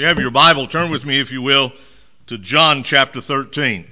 you 0.00 0.06
have 0.06 0.18
your 0.18 0.30
Bible, 0.30 0.66
turn 0.66 0.90
with 0.90 1.04
me, 1.04 1.20
if 1.20 1.30
you 1.30 1.42
will, 1.42 1.70
to 2.26 2.38
John 2.38 2.84
chapter 2.84 3.20
13. 3.20 3.84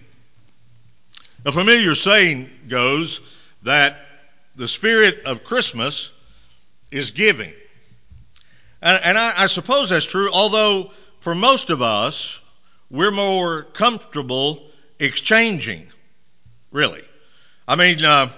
A 1.44 1.52
familiar 1.52 1.94
saying 1.94 2.48
goes 2.66 3.20
that 3.64 3.98
the 4.56 4.66
spirit 4.66 5.24
of 5.26 5.44
Christmas 5.44 6.10
is 6.90 7.10
giving. 7.10 7.52
And, 8.80 9.00
and 9.04 9.18
I, 9.18 9.42
I, 9.42 9.46
suppose 9.48 9.90
that's 9.90 10.06
true, 10.06 10.30
although 10.32 10.92
for 11.20 11.34
most 11.34 11.68
of 11.68 11.82
us, 11.82 12.40
we're 12.90 13.10
more 13.10 13.64
comfortable 13.64 14.62
exchanging, 14.98 15.88
really. 16.72 17.04
I 17.66 17.76
mean, 17.76 18.02
uh, 18.02 18.30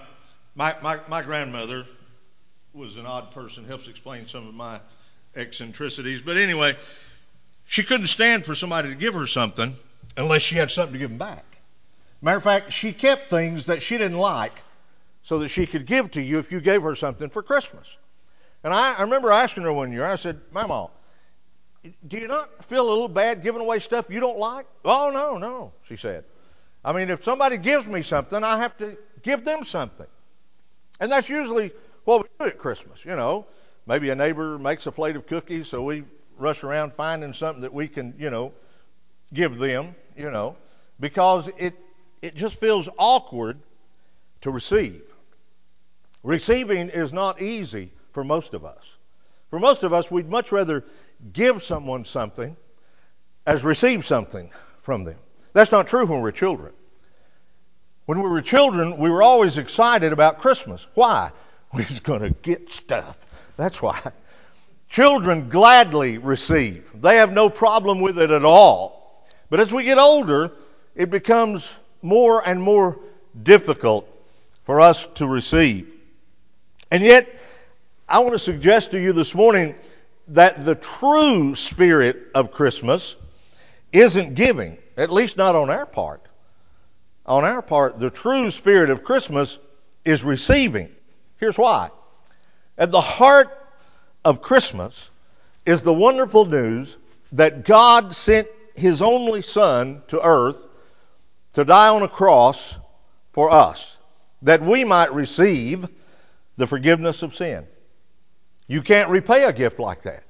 my, 0.56 0.74
my, 0.82 0.98
my 1.08 1.22
grandmother 1.22 1.84
was 2.74 2.96
an 2.96 3.06
odd 3.06 3.30
person, 3.30 3.64
helps 3.64 3.86
explain 3.86 4.26
some 4.26 4.48
of 4.48 4.54
my 4.54 4.80
eccentricities. 5.36 6.20
But 6.20 6.36
anyway, 6.36 6.74
she 7.70 7.84
couldn't 7.84 8.08
stand 8.08 8.44
for 8.44 8.56
somebody 8.56 8.88
to 8.88 8.96
give 8.96 9.14
her 9.14 9.28
something 9.28 9.76
unless 10.16 10.42
she 10.42 10.56
had 10.56 10.72
something 10.72 10.94
to 10.94 10.98
give 10.98 11.08
them 11.08 11.18
back. 11.18 11.44
Matter 12.20 12.38
of 12.38 12.42
fact, 12.42 12.72
she 12.72 12.92
kept 12.92 13.30
things 13.30 13.66
that 13.66 13.80
she 13.80 13.96
didn't 13.96 14.18
like 14.18 14.52
so 15.22 15.38
that 15.38 15.50
she 15.50 15.66
could 15.66 15.86
give 15.86 16.10
to 16.10 16.20
you 16.20 16.40
if 16.40 16.50
you 16.50 16.60
gave 16.60 16.82
her 16.82 16.96
something 16.96 17.30
for 17.30 17.44
Christmas. 17.44 17.96
And 18.64 18.74
I, 18.74 18.94
I 18.94 19.02
remember 19.02 19.30
asking 19.30 19.62
her 19.62 19.72
one 19.72 19.92
year, 19.92 20.04
I 20.04 20.16
said, 20.16 20.40
Mama, 20.52 20.88
do 22.08 22.18
you 22.18 22.26
not 22.26 22.64
feel 22.64 22.88
a 22.88 22.90
little 22.90 23.06
bad 23.06 23.44
giving 23.44 23.60
away 23.60 23.78
stuff 23.78 24.10
you 24.10 24.18
don't 24.18 24.38
like? 24.38 24.66
Oh, 24.84 25.10
no, 25.14 25.38
no, 25.38 25.70
she 25.86 25.96
said. 25.96 26.24
I 26.84 26.92
mean, 26.92 27.08
if 27.08 27.22
somebody 27.22 27.56
gives 27.56 27.86
me 27.86 28.02
something, 28.02 28.42
I 28.42 28.58
have 28.58 28.76
to 28.78 28.96
give 29.22 29.44
them 29.44 29.64
something. 29.64 30.08
And 30.98 31.12
that's 31.12 31.28
usually 31.28 31.70
what 32.04 32.22
we 32.22 32.28
do 32.40 32.50
at 32.50 32.58
Christmas, 32.58 33.04
you 33.04 33.14
know. 33.14 33.46
Maybe 33.86 34.10
a 34.10 34.16
neighbor 34.16 34.58
makes 34.58 34.88
a 34.88 34.92
plate 34.92 35.14
of 35.14 35.28
cookies, 35.28 35.68
so 35.68 35.84
we 35.84 36.02
rush 36.40 36.64
around 36.64 36.92
finding 36.92 37.32
something 37.32 37.62
that 37.62 37.72
we 37.72 37.88
can, 37.88 38.14
you 38.18 38.30
know, 38.30 38.52
give 39.32 39.58
them, 39.58 39.94
you 40.16 40.30
know, 40.30 40.56
because 40.98 41.48
it 41.58 41.74
it 42.22 42.34
just 42.34 42.58
feels 42.58 42.88
awkward 42.98 43.58
to 44.42 44.50
receive. 44.50 45.02
Receiving 46.22 46.88
is 46.90 47.12
not 47.12 47.40
easy 47.40 47.90
for 48.12 48.24
most 48.24 48.54
of 48.54 48.64
us. 48.64 48.96
For 49.48 49.58
most 49.58 49.82
of 49.82 49.92
us, 49.92 50.10
we'd 50.10 50.28
much 50.28 50.52
rather 50.52 50.84
give 51.32 51.62
someone 51.62 52.04
something 52.04 52.56
as 53.46 53.64
receive 53.64 54.06
something 54.06 54.50
from 54.82 55.04
them. 55.04 55.16
That's 55.52 55.72
not 55.72 55.88
true 55.88 56.06
when 56.06 56.20
we're 56.20 56.30
children. 56.30 56.72
When 58.06 58.22
we 58.22 58.28
were 58.28 58.42
children, 58.42 58.98
we 58.98 59.10
were 59.10 59.22
always 59.22 59.56
excited 59.56 60.12
about 60.12 60.38
Christmas. 60.38 60.86
Why? 60.94 61.30
We're 61.72 61.86
going 62.02 62.22
to 62.22 62.30
get 62.30 62.70
stuff. 62.70 63.16
That's 63.56 63.80
why. 63.80 64.00
Children 64.90 65.48
gladly 65.48 66.18
receive. 66.18 66.90
They 67.00 67.16
have 67.16 67.32
no 67.32 67.48
problem 67.48 68.00
with 68.00 68.18
it 68.18 68.32
at 68.32 68.44
all. 68.44 69.24
But 69.48 69.60
as 69.60 69.72
we 69.72 69.84
get 69.84 69.98
older, 69.98 70.50
it 70.96 71.10
becomes 71.10 71.72
more 72.02 72.42
and 72.44 72.60
more 72.60 72.98
difficult 73.40 74.08
for 74.64 74.80
us 74.80 75.06
to 75.14 75.26
receive. 75.26 75.88
And 76.90 77.04
yet, 77.04 77.28
I 78.08 78.18
want 78.18 78.32
to 78.32 78.38
suggest 78.40 78.90
to 78.90 79.00
you 79.00 79.12
this 79.12 79.32
morning 79.32 79.76
that 80.28 80.64
the 80.64 80.74
true 80.74 81.54
spirit 81.54 82.18
of 82.34 82.50
Christmas 82.50 83.14
isn't 83.92 84.34
giving, 84.34 84.76
at 84.96 85.12
least 85.12 85.36
not 85.36 85.54
on 85.54 85.70
our 85.70 85.86
part. 85.86 86.20
On 87.26 87.44
our 87.44 87.62
part, 87.62 88.00
the 88.00 88.10
true 88.10 88.50
spirit 88.50 88.90
of 88.90 89.04
Christmas 89.04 89.56
is 90.04 90.24
receiving. 90.24 90.88
Here's 91.38 91.58
why. 91.58 91.90
At 92.76 92.90
the 92.90 93.00
heart 93.00 93.56
of 94.24 94.42
Christmas 94.42 95.10
is 95.66 95.82
the 95.82 95.92
wonderful 95.92 96.44
news 96.44 96.96
that 97.32 97.64
God 97.64 98.14
sent 98.14 98.48
His 98.74 99.02
only 99.02 99.42
Son 99.42 100.02
to 100.08 100.24
earth 100.24 100.66
to 101.54 101.64
die 101.64 101.88
on 101.88 102.02
a 102.02 102.08
cross 102.08 102.76
for 103.32 103.50
us, 103.50 103.96
that 104.42 104.62
we 104.62 104.84
might 104.84 105.12
receive 105.12 105.88
the 106.56 106.66
forgiveness 106.66 107.22
of 107.22 107.34
sin. 107.34 107.64
You 108.68 108.82
can't 108.82 109.10
repay 109.10 109.44
a 109.44 109.52
gift 109.52 109.78
like 109.78 110.02
that. 110.02 110.22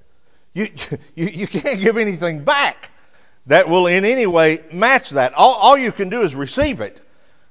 You, 0.55 0.69
you, 1.15 1.27
you 1.27 1.47
can't 1.47 1.81
give 1.81 1.97
anything 1.97 2.45
back 2.45 2.91
that 3.47 3.69
will 3.69 3.87
in 3.87 4.05
any 4.05 4.27
way 4.27 4.61
match 4.73 5.11
that. 5.11 5.35
All, 5.35 5.55
all 5.55 5.77
you 5.77 5.93
can 5.93 6.09
do 6.09 6.23
is 6.23 6.35
receive 6.35 6.81
it. 6.81 7.01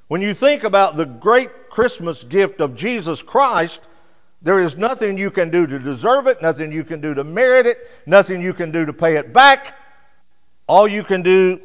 When 0.08 0.22
you 0.22 0.34
think 0.34 0.64
about 0.64 0.98
the 0.98 1.06
great 1.06 1.70
Christmas 1.70 2.24
gift 2.24 2.62
of 2.62 2.76
Jesus 2.76 3.22
Christ, 3.22 3.80
there 4.42 4.60
is 4.60 4.78
nothing 4.78 5.18
you 5.18 5.32
can 5.32 5.50
do 5.50 5.68
to 5.68 5.80
deserve 5.80 6.28
it, 6.28 6.42
nothing 6.42 6.72
you 6.72 6.84
can 6.84 7.02
do 7.02 7.14
to 7.14 7.24
merit 7.24 7.66
it, 7.66 7.78
nothing 8.06 8.42
you 8.42 8.54
can 8.54 8.72
do 8.72 8.86
to 8.86 8.94
pay 8.94 9.18
it 9.18 9.34
back. 9.34 9.76
All 10.68 10.88
you 10.88 11.04
can 11.04 11.22
do 11.22 11.60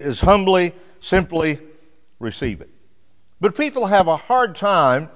is 0.00 0.20
humbly 0.20 0.72
simply 1.00 1.58
receive 2.18 2.60
it. 2.60 2.70
But 3.40 3.56
people 3.56 3.86
have 3.86 4.08
a 4.08 4.16
hard 4.16 4.56
time 4.56 5.08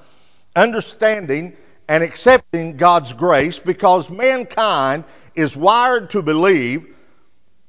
understanding 0.54 1.56
and 1.88 2.02
accepting 2.02 2.76
God's 2.76 3.12
grace 3.12 3.58
because 3.58 4.10
mankind 4.10 5.04
is 5.34 5.56
wired 5.56 6.10
to 6.10 6.22
believe 6.22 6.94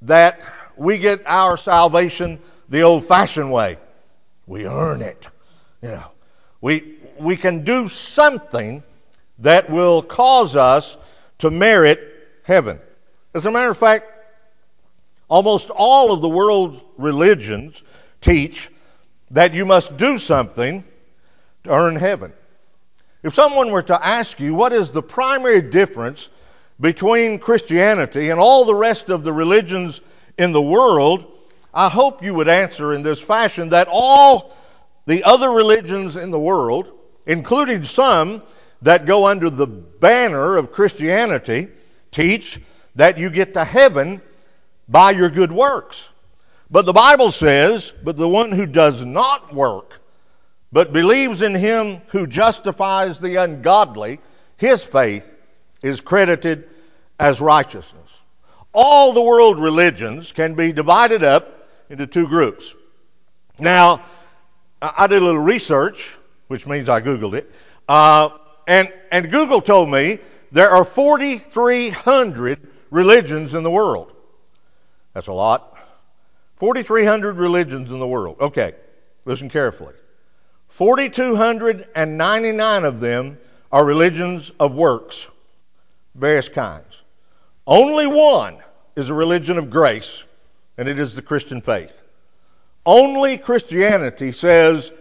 that 0.03 0.41
we 0.75 0.97
get 0.97 1.21
our 1.25 1.57
salvation 1.57 2.39
the 2.69 2.81
old 2.81 3.05
fashioned 3.05 3.51
way. 3.51 3.77
We 4.47 4.65
earn 4.65 5.01
it. 5.01 5.27
You 5.81 5.89
know, 5.89 6.05
we, 6.61 6.95
we 7.19 7.37
can 7.37 7.63
do 7.63 7.87
something 7.87 8.83
that 9.39 9.69
will 9.69 10.01
cause 10.01 10.55
us 10.55 10.97
to 11.39 11.51
merit 11.51 11.99
heaven. 12.43 12.79
As 13.33 13.45
a 13.45 13.51
matter 13.51 13.71
of 13.71 13.77
fact, 13.77 14.05
almost 15.29 15.69
all 15.69 16.11
of 16.11 16.21
the 16.21 16.29
world's 16.29 16.81
religions 16.97 17.81
teach 18.21 18.69
that 19.31 19.53
you 19.53 19.65
must 19.65 19.97
do 19.97 20.17
something 20.17 20.83
to 21.63 21.69
earn 21.69 21.95
heaven. 21.95 22.31
If 23.23 23.33
someone 23.33 23.71
were 23.71 23.83
to 23.83 24.05
ask 24.05 24.39
you 24.39 24.55
what 24.55 24.73
is 24.73 24.91
the 24.91 25.01
primary 25.01 25.61
difference 25.61 26.29
between 26.79 27.39
Christianity 27.39 28.29
and 28.29 28.39
all 28.39 28.65
the 28.65 28.75
rest 28.75 29.09
of 29.09 29.23
the 29.23 29.33
religions 29.33 30.01
in 30.37 30.51
the 30.51 30.61
world, 30.61 31.25
I 31.73 31.89
hope 31.89 32.23
you 32.23 32.33
would 32.35 32.47
answer 32.47 32.93
in 32.93 33.03
this 33.03 33.19
fashion 33.19 33.69
that 33.69 33.87
all 33.91 34.55
the 35.05 35.23
other 35.23 35.49
religions 35.49 36.15
in 36.15 36.31
the 36.31 36.39
world, 36.39 36.87
including 37.25 37.83
some 37.83 38.41
that 38.81 39.05
go 39.05 39.27
under 39.27 39.49
the 39.49 39.67
banner 39.67 40.57
of 40.57 40.71
Christianity, 40.71 41.67
teach 42.11 42.59
that 42.95 43.17
you 43.17 43.29
get 43.29 43.53
to 43.53 43.63
heaven 43.63 44.21
by 44.87 45.11
your 45.11 45.29
good 45.29 45.51
works. 45.51 46.07
But 46.69 46.85
the 46.85 46.93
Bible 46.93 47.31
says, 47.31 47.93
but 48.03 48.17
the 48.17 48.27
one 48.27 48.51
who 48.51 48.65
does 48.65 49.03
not 49.03 49.53
work, 49.53 49.99
but 50.71 50.91
believes 50.91 51.41
in 51.41 51.55
him 51.55 52.01
who 52.07 52.27
justifies 52.27 53.19
the 53.19 53.37
ungodly, 53.37 54.19
his 54.57 54.83
faith 54.83 55.33
is 55.81 56.01
credited 56.01 56.67
as 57.19 57.39
righteousness. 57.39 58.21
All 58.73 59.13
the 59.13 59.21
world 59.21 59.59
religions 59.59 60.31
can 60.31 60.55
be 60.55 60.71
divided 60.71 61.23
up 61.23 61.67
into 61.89 62.05
two 62.05 62.27
groups. 62.27 62.73
Now, 63.59 64.01
I 64.81 65.07
did 65.07 65.21
a 65.21 65.25
little 65.25 65.41
research, 65.41 66.13
which 66.47 66.67
means 66.67 66.89
I 66.89 67.01
Googled 67.01 67.33
it, 67.33 67.51
uh, 67.87 68.29
and, 68.67 68.91
and 69.11 69.31
Google 69.31 69.61
told 69.61 69.89
me 69.89 70.19
there 70.51 70.69
are 70.69 70.83
4,300 70.83 72.59
religions 72.91 73.53
in 73.53 73.63
the 73.63 73.71
world. 73.71 74.11
That's 75.13 75.27
a 75.27 75.33
lot. 75.33 75.77
4,300 76.57 77.37
religions 77.37 77.91
in 77.91 77.99
the 77.99 78.07
world. 78.07 78.37
Okay, 78.41 78.73
listen 79.25 79.49
carefully. 79.49 79.93
4,299 80.69 82.85
of 82.85 82.99
them 82.99 83.37
are 83.71 83.85
religions 83.85 84.51
of 84.59 84.75
works, 84.75 85.27
various 86.13 86.49
kinds. 86.49 87.01
Only 87.65 88.05
one 88.05 88.57
is 88.95 89.09
a 89.09 89.13
religion 89.13 89.57
of 89.57 89.69
grace, 89.69 90.23
and 90.77 90.87
it 90.87 90.99
is 90.99 91.15
the 91.15 91.21
Christian 91.21 91.61
faith. 91.61 92.01
Only 92.85 93.37
Christianity 93.37 94.31
says 94.31 94.93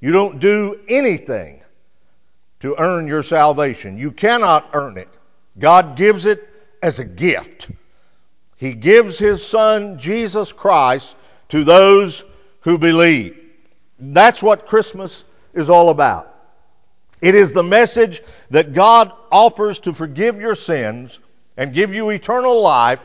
you 0.00 0.12
don't 0.12 0.38
do 0.38 0.78
anything 0.88 1.60
to 2.66 2.74
earn 2.78 3.06
your 3.06 3.22
salvation. 3.22 3.96
You 3.96 4.10
cannot 4.10 4.68
earn 4.72 4.98
it. 4.98 5.08
God 5.56 5.96
gives 5.96 6.26
it 6.26 6.48
as 6.82 6.98
a 6.98 7.04
gift. 7.04 7.70
He 8.56 8.72
gives 8.72 9.18
His 9.18 9.46
Son, 9.46 10.00
Jesus 10.00 10.52
Christ, 10.52 11.14
to 11.50 11.62
those 11.62 12.24
who 12.62 12.76
believe. 12.76 13.38
That's 14.00 14.42
what 14.42 14.66
Christmas 14.66 15.22
is 15.54 15.70
all 15.70 15.90
about. 15.90 16.34
It 17.22 17.36
is 17.36 17.52
the 17.52 17.62
message 17.62 18.20
that 18.50 18.74
God 18.74 19.12
offers 19.30 19.78
to 19.80 19.94
forgive 19.94 20.40
your 20.40 20.56
sins 20.56 21.20
and 21.56 21.72
give 21.72 21.94
you 21.94 22.10
eternal 22.10 22.60
life 22.60 22.98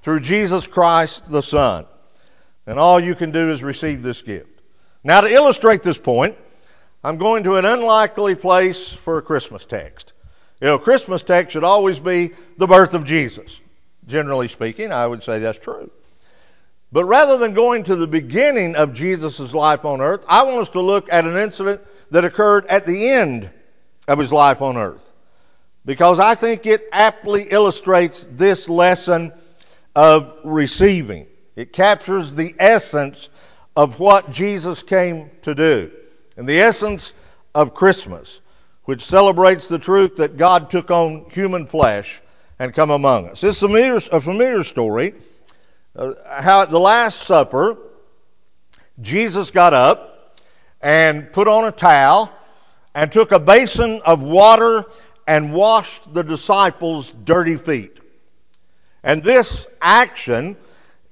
through 0.00 0.20
Jesus 0.20 0.66
Christ 0.66 1.30
the 1.30 1.42
Son. 1.42 1.84
And 2.66 2.78
all 2.78 2.98
you 2.98 3.14
can 3.14 3.30
do 3.30 3.50
is 3.50 3.62
receive 3.62 4.02
this 4.02 4.22
gift. 4.22 4.48
Now, 5.04 5.20
to 5.20 5.30
illustrate 5.30 5.82
this 5.82 5.98
point, 5.98 6.34
I'm 7.04 7.18
going 7.18 7.44
to 7.44 7.56
an 7.56 7.64
unlikely 7.64 8.36
place 8.36 8.92
for 8.92 9.18
a 9.18 9.22
Christmas 9.22 9.64
text. 9.64 10.12
You 10.60 10.68
know, 10.68 10.78
Christmas 10.78 11.22
text 11.22 11.52
should 11.52 11.64
always 11.64 11.98
be 11.98 12.30
the 12.58 12.68
birth 12.68 12.94
of 12.94 13.04
Jesus. 13.04 13.60
generally 14.06 14.48
speaking, 14.48 14.92
I 14.92 15.06
would 15.06 15.22
say 15.22 15.38
that's 15.38 15.58
true. 15.58 15.90
But 16.92 17.04
rather 17.04 17.38
than 17.38 17.54
going 17.54 17.84
to 17.84 17.96
the 17.96 18.06
beginning 18.06 18.76
of 18.76 18.94
Jesus' 18.94 19.54
life 19.54 19.84
on 19.84 20.00
earth, 20.00 20.24
I 20.28 20.42
want 20.42 20.58
us 20.58 20.68
to 20.70 20.80
look 20.80 21.10
at 21.12 21.24
an 21.24 21.36
incident 21.36 21.80
that 22.10 22.24
occurred 22.24 22.66
at 22.66 22.86
the 22.86 23.08
end 23.08 23.48
of 24.06 24.18
his 24.18 24.32
life 24.32 24.60
on 24.60 24.76
earth. 24.76 25.10
Because 25.84 26.20
I 26.20 26.34
think 26.34 26.66
it 26.66 26.86
aptly 26.92 27.44
illustrates 27.44 28.24
this 28.24 28.68
lesson 28.68 29.32
of 29.96 30.36
receiving. 30.44 31.26
It 31.56 31.72
captures 31.72 32.34
the 32.34 32.54
essence 32.58 33.30
of 33.74 33.98
what 33.98 34.30
Jesus 34.30 34.82
came 34.82 35.30
to 35.42 35.54
do. 35.54 35.90
And 36.36 36.48
the 36.48 36.60
essence 36.60 37.12
of 37.54 37.74
Christmas, 37.74 38.40
which 38.84 39.04
celebrates 39.04 39.68
the 39.68 39.78
truth 39.78 40.16
that 40.16 40.36
God 40.36 40.70
took 40.70 40.90
on 40.90 41.26
human 41.30 41.66
flesh 41.66 42.20
and 42.58 42.72
come 42.72 42.90
among 42.90 43.28
us. 43.28 43.44
It's 43.44 43.62
a 43.62 43.68
familiar, 43.68 44.00
a 44.10 44.20
familiar 44.20 44.64
story. 44.64 45.14
Uh, 45.94 46.12
how 46.26 46.62
at 46.62 46.70
the 46.70 46.80
Last 46.80 47.22
Supper, 47.22 47.76
Jesus 49.00 49.50
got 49.50 49.74
up 49.74 50.40
and 50.80 51.30
put 51.32 51.48
on 51.48 51.64
a 51.66 51.72
towel 51.72 52.32
and 52.94 53.12
took 53.12 53.32
a 53.32 53.38
basin 53.38 54.00
of 54.04 54.22
water 54.22 54.84
and 55.26 55.52
washed 55.52 56.12
the 56.12 56.22
disciples' 56.22 57.12
dirty 57.24 57.56
feet. 57.56 57.98
And 59.04 59.22
this 59.22 59.66
action 59.80 60.56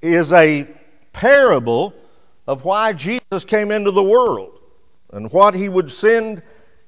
is 0.01 0.31
a 0.31 0.67
parable 1.13 1.93
of 2.47 2.65
why 2.65 2.93
Jesus 2.93 3.45
came 3.45 3.71
into 3.71 3.91
the 3.91 4.03
world 4.03 4.60
and 5.11 5.31
what 5.31 5.53
he 5.53 5.67
would 5.67 5.91
send 5.91 6.41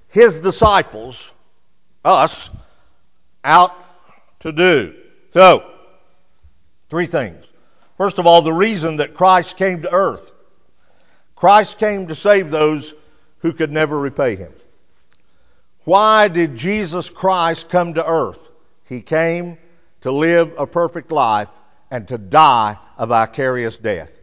his 0.09 0.39
disciples, 0.39 1.29
us, 2.05 2.49
out 3.43 3.73
to 4.41 4.51
do. 4.51 4.93
So, 5.31 5.69
three 6.89 7.07
things. 7.07 7.45
First 7.97 8.19
of 8.19 8.27
all, 8.27 8.41
the 8.41 8.53
reason 8.53 8.97
that 8.97 9.13
Christ 9.13 9.57
came 9.57 9.81
to 9.81 9.91
earth. 9.91 10.31
Christ 11.35 11.77
came 11.77 12.07
to 12.07 12.15
save 12.15 12.51
those 12.51 12.93
who 13.39 13.53
could 13.53 13.71
never 13.71 13.97
repay 13.97 14.35
him. 14.35 14.53
Why 15.83 16.29
did 16.29 16.55
Jesus 16.55 17.09
Christ 17.09 17.69
come 17.69 17.95
to 17.95 18.07
earth? 18.07 18.49
He 18.87 19.01
came 19.01 19.57
to 20.01 20.11
live 20.11 20.53
a 20.57 20.65
perfect 20.65 21.11
life 21.11 21.49
and 21.91 22.07
to 22.07 22.17
die 22.17 22.77
a 22.97 23.05
vicarious 23.05 23.77
death. 23.77 24.17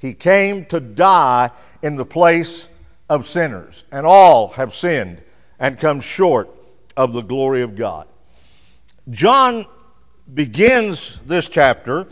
He 0.00 0.14
came 0.14 0.66
to 0.66 0.78
die 0.78 1.50
in 1.82 1.96
the 1.96 2.04
place 2.04 2.68
of 3.08 3.28
sinners, 3.28 3.84
and 3.92 4.06
all 4.06 4.48
have 4.48 4.74
sinned 4.74 5.20
and 5.58 5.78
come 5.78 6.00
short 6.00 6.48
of 6.96 7.12
the 7.12 7.22
glory 7.22 7.62
of 7.62 7.76
God. 7.76 8.06
John 9.10 9.66
begins 10.32 11.18
this 11.26 11.48
chapter 11.48 12.06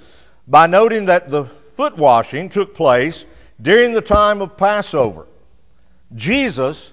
by 0.46 0.66
noting 0.66 1.06
that 1.06 1.30
the 1.30 1.44
foot 1.44 1.96
washing 1.96 2.48
took 2.48 2.74
place 2.74 3.24
during 3.60 3.92
the 3.92 4.00
time 4.00 4.40
of 4.40 4.56
Passover. 4.56 5.26
Jesus 6.14 6.92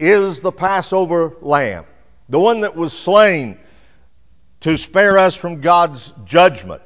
is 0.00 0.40
the 0.40 0.52
Passover 0.52 1.32
lamb, 1.40 1.84
the 2.28 2.40
one 2.40 2.60
that 2.62 2.74
was 2.74 2.92
slain 2.92 3.58
to 4.60 4.76
spare 4.76 5.18
us 5.18 5.36
from 5.36 5.60
God's 5.60 6.12
judgment 6.24 6.82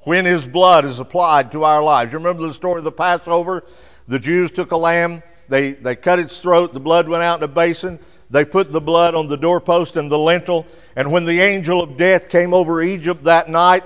when 0.00 0.24
his 0.24 0.46
blood 0.46 0.84
is 0.84 0.98
applied 0.98 1.52
to 1.52 1.64
our 1.64 1.82
lives. 1.82 2.12
You 2.12 2.18
remember 2.18 2.46
the 2.46 2.54
story 2.54 2.78
of 2.78 2.84
the 2.84 2.92
Passover? 2.92 3.64
The 4.08 4.18
Jews 4.18 4.50
took 4.50 4.72
a 4.72 4.76
lamb, 4.76 5.22
they, 5.48 5.72
they 5.72 5.96
cut 5.96 6.18
its 6.18 6.40
throat, 6.40 6.72
the 6.72 6.80
blood 6.80 7.08
went 7.08 7.22
out 7.22 7.38
in 7.38 7.44
a 7.44 7.48
basin, 7.48 7.98
they 8.30 8.44
put 8.44 8.72
the 8.72 8.80
blood 8.80 9.14
on 9.14 9.28
the 9.28 9.36
doorpost 9.36 9.96
and 9.96 10.10
the 10.10 10.18
lintel, 10.18 10.66
and 10.96 11.10
when 11.10 11.24
the 11.24 11.40
angel 11.40 11.80
of 11.80 11.96
death 11.96 12.28
came 12.28 12.54
over 12.54 12.82
Egypt 12.82 13.24
that 13.24 13.48
night 13.48 13.84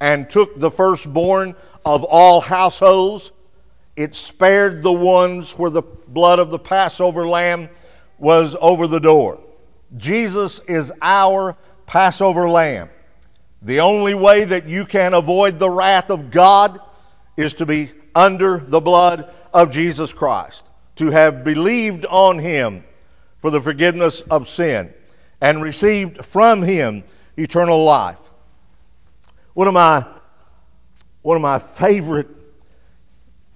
and 0.00 0.28
took 0.28 0.58
the 0.58 0.70
firstborn 0.70 1.54
of 1.84 2.04
all 2.04 2.40
households, 2.40 3.32
it 3.96 4.14
spared 4.14 4.82
the 4.82 4.92
ones 4.92 5.52
where 5.52 5.70
the 5.70 5.82
blood 5.82 6.38
of 6.38 6.50
the 6.50 6.58
Passover 6.58 7.26
lamb 7.26 7.68
was 8.18 8.54
over 8.60 8.86
the 8.86 9.00
door. 9.00 9.40
Jesus 9.96 10.60
is 10.60 10.92
our 11.02 11.56
Passover 11.86 12.48
lamb. 12.48 12.90
The 13.62 13.80
only 13.80 14.14
way 14.14 14.44
that 14.44 14.66
you 14.66 14.86
can 14.86 15.14
avoid 15.14 15.58
the 15.58 15.70
wrath 15.70 16.10
of 16.10 16.30
God 16.30 16.80
is 17.36 17.54
to 17.54 17.66
be 17.66 17.90
under 18.14 18.58
the 18.58 18.80
blood 18.80 19.32
of 19.52 19.72
Jesus 19.72 20.12
Christ, 20.12 20.62
to 20.98 21.10
have 21.10 21.44
believed 21.44 22.04
on 22.06 22.38
him 22.38 22.84
for 23.40 23.50
the 23.50 23.60
forgiveness 23.60 24.20
of 24.20 24.48
sin 24.48 24.92
and 25.40 25.62
received 25.62 26.24
from 26.24 26.62
him 26.62 27.04
eternal 27.36 27.84
life. 27.84 28.18
One 29.54 29.68
of 29.68 29.74
my 29.74 30.04
one 31.22 31.36
of 31.36 31.42
my 31.42 31.58
favorite 31.58 32.28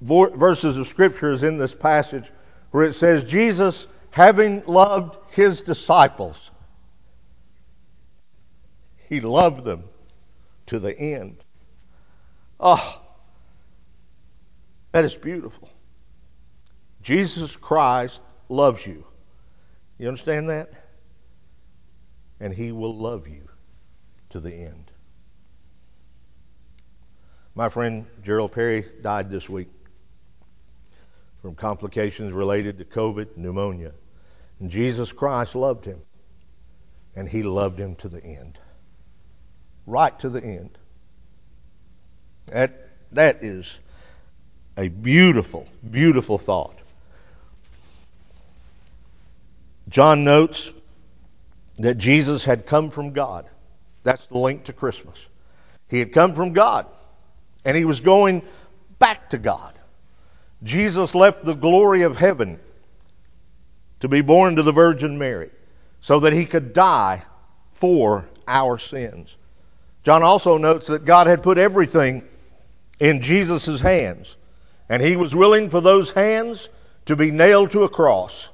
verses 0.01 0.77
of 0.77 0.89
scripture 0.89 1.31
is 1.31 1.43
in 1.43 1.59
this 1.59 1.75
passage 1.75 2.25
where 2.71 2.85
it 2.85 2.95
says 2.95 3.25
Jesus 3.25 3.87
having 4.11 4.65
loved 4.67 5.17
his 5.33 5.63
disciples, 5.63 6.51
he 9.09 9.21
loved 9.21 9.65
them 9.65 9.85
to 10.67 10.79
the 10.79 10.99
end. 10.99 11.37
Oh, 12.61 13.01
that 14.93 15.05
is 15.05 15.15
beautiful. 15.15 15.72
Jesus 17.03 17.57
Christ 17.57 18.21
loves 18.49 18.87
you. 18.87 19.05
You 19.99 20.09
understand 20.09 20.51
that? 20.51 20.71
And 22.41 22.53
he 22.53 22.73
will 22.73 22.95
love 22.95 23.29
you 23.29 23.49
to 24.31 24.41
the 24.41 24.53
end. 24.53 24.85
My 27.55 27.69
friend 27.69 28.07
Gerald 28.25 28.53
Perry 28.53 28.85
died 29.03 29.31
this 29.31 29.49
week 29.49 29.69
from 31.43 31.55
complications 31.55 32.33
related 32.33 32.79
to 32.79 32.85
COVID 32.85 33.37
pneumonia. 33.37 33.93
And 34.61 34.71
Jesus 34.71 35.13
Christ 35.13 35.55
loved 35.55 35.85
him, 35.85 35.99
and 37.17 37.29
he 37.29 37.43
loved 37.43 37.79
him 37.79 37.97
to 37.97 38.09
the 38.09 38.25
end. 38.25 38.59
Right 39.87 40.17
to 40.21 40.29
the 40.29 40.43
end. 40.43 40.71
That, 42.47 42.73
that 43.13 43.43
is 43.43 43.77
a 44.77 44.89
beautiful, 44.89 45.67
beautiful 45.89 46.39
thought. 46.39 46.79
John 49.93 50.25
notes 50.25 50.73
that 51.77 51.99
Jesus 51.99 52.45
had 52.45 52.65
come 52.65 52.89
from 52.89 53.13
God. 53.13 53.45
That's 54.05 54.27
the 54.27 54.39
link 54.39 54.65
to 54.65 54.73
Christmas. 54.73 55.29
He 55.91 55.99
had 55.99 56.15
come 56.15 56.33
from 56.33 56.55
God, 56.55 56.87
and 57.67 57.77
he 57.77 57.85
was 57.85 58.01
going 58.01 58.41
back 58.99 59.31
to 59.31 59.39
God. 59.39 59.75
Jesus 60.65 61.15
left 61.15 61.45
the 61.45 61.53
glory 61.53 62.03
of 62.03 62.19
heaven 62.19 62.59
to 64.01 64.09
be 64.09 64.23
born 64.23 64.57
to 64.57 64.63
the 64.63 64.73
Virgin 64.73 65.19
Mary 65.19 65.51
so 66.01 66.21
that 66.21 66.33
he 66.33 66.47
could 66.47 66.73
die 66.73 67.23
for 67.73 68.25
our 68.49 68.79
sins. 68.79 69.37
John 70.05 70.23
also 70.23 70.57
notes 70.57 70.87
that 70.87 71.05
God 71.05 71.27
had 71.27 71.43
put 71.43 71.59
everything 71.59 72.23
in 72.99 73.21
Jesus' 73.21 73.83
hands, 73.83 74.37
and 74.89 75.03
he 75.03 75.17
was 75.17 75.35
willing 75.35 75.69
for 75.69 75.83
those 75.83 76.11
hands 76.11 76.71
to 77.07 77.15
be 77.15 77.31
nailed 77.31 77.73
to 77.73 77.85
a 77.85 77.91
cross. 77.91 78.49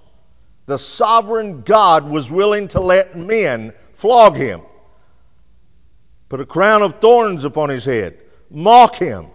The 0.68 0.76
sovereign 0.76 1.62
God 1.62 2.06
was 2.06 2.30
willing 2.30 2.68
to 2.68 2.80
let 2.80 3.16
men 3.16 3.72
flog 3.94 4.36
him, 4.36 4.60
put 6.28 6.42
a 6.42 6.44
crown 6.44 6.82
of 6.82 7.00
thorns 7.00 7.46
upon 7.46 7.70
his 7.70 7.86
head, 7.86 8.18
mock 8.50 8.94
him, 8.96 9.28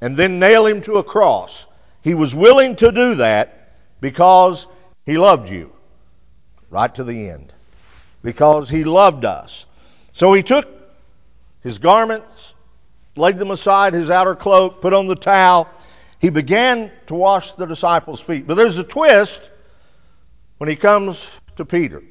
and 0.00 0.16
then 0.16 0.38
nail 0.38 0.64
him 0.64 0.80
to 0.82 0.96
a 0.96 1.04
cross. 1.04 1.66
He 2.02 2.14
was 2.14 2.34
willing 2.34 2.76
to 2.76 2.90
do 2.90 3.16
that 3.16 3.74
because 4.00 4.66
he 5.04 5.18
loved 5.18 5.50
you 5.50 5.70
right 6.70 6.94
to 6.94 7.04
the 7.04 7.28
end. 7.28 7.52
Because 8.22 8.70
he 8.70 8.84
loved 8.84 9.26
us. 9.26 9.66
So 10.14 10.32
he 10.32 10.42
took 10.42 10.66
his 11.62 11.76
garments, 11.76 12.54
laid 13.16 13.36
them 13.36 13.50
aside, 13.50 13.92
his 13.92 14.08
outer 14.08 14.34
cloak, 14.34 14.80
put 14.80 14.94
on 14.94 15.08
the 15.08 15.14
towel. 15.14 15.68
He 16.20 16.30
began 16.30 16.90
to 17.08 17.14
wash 17.14 17.52
the 17.52 17.66
disciples' 17.66 18.22
feet. 18.22 18.46
But 18.46 18.54
there's 18.54 18.78
a 18.78 18.84
twist 18.84 19.50
when 20.60 20.68
he 20.68 20.76
comes 20.76 21.26
to 21.56 21.64
Peter. 21.64 22.02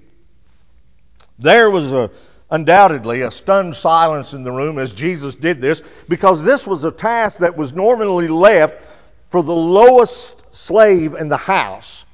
There 1.38 1.70
was 1.70 1.92
a, 1.92 2.10
undoubtedly 2.50 3.22
a 3.22 3.30
stunned 3.30 3.76
silence 3.76 4.34
in 4.34 4.44
the 4.44 4.52
room 4.52 4.80
as 4.80 4.92
Jesus 4.92 5.36
did 5.36 5.62
this 5.62 5.84
because 6.08 6.44
this 6.44 6.66
was 6.66 6.84
a 6.84 6.90
task 6.90 7.38
that 7.42 7.56
was 7.56 7.74
normally 7.74 8.28
left 8.28 8.84
for 9.30 9.44
the 9.44 9.54
lowest 9.54 10.36
slave 10.56 11.14
in 11.14 11.30
the 11.30 11.38
house. 11.38 12.06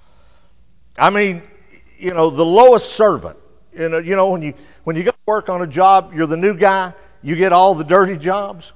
I 0.98 1.10
mean, 1.10 1.42
you 1.98 2.14
know, 2.14 2.30
the 2.30 2.44
lowest 2.44 2.98
servant. 2.98 3.38
You 3.74 3.88
know, 3.88 4.00
you 4.00 4.18
know 4.18 4.30
when 4.30 4.42
you 4.42 4.56
when 4.84 4.98
you 4.98 5.04
go 5.04 5.12
to 5.12 5.18
work 5.26 5.48
on 5.48 5.62
a 5.62 5.68
job, 5.68 6.12
you're 6.14 6.28
the 6.28 6.36
new 6.36 6.58
guy, 6.58 6.94
you 7.24 7.38
get 7.38 7.54
all 7.54 7.76
the 7.76 7.86
dirty 7.86 8.18
jobs. 8.18 8.74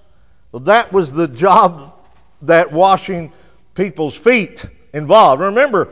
Well, 0.53 0.61
that 0.61 0.93
was 0.93 1.11
the 1.11 1.27
job 1.27 1.93
that 2.43 2.71
washing 2.71 3.33
people's 3.75 4.15
feet 4.15 4.65
involved. 4.93 5.41
Remember, 5.41 5.89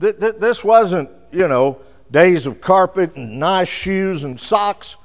th- 0.00 0.18
th- 0.18 0.36
this 0.36 0.62
wasn't, 0.62 1.10
you 1.32 1.48
know, 1.48 1.78
days 2.10 2.46
of 2.46 2.60
carpet 2.60 3.16
and 3.16 3.38
nice 3.40 3.68
shoes 3.68 4.24
and 4.24 4.38
socks. 4.38 4.96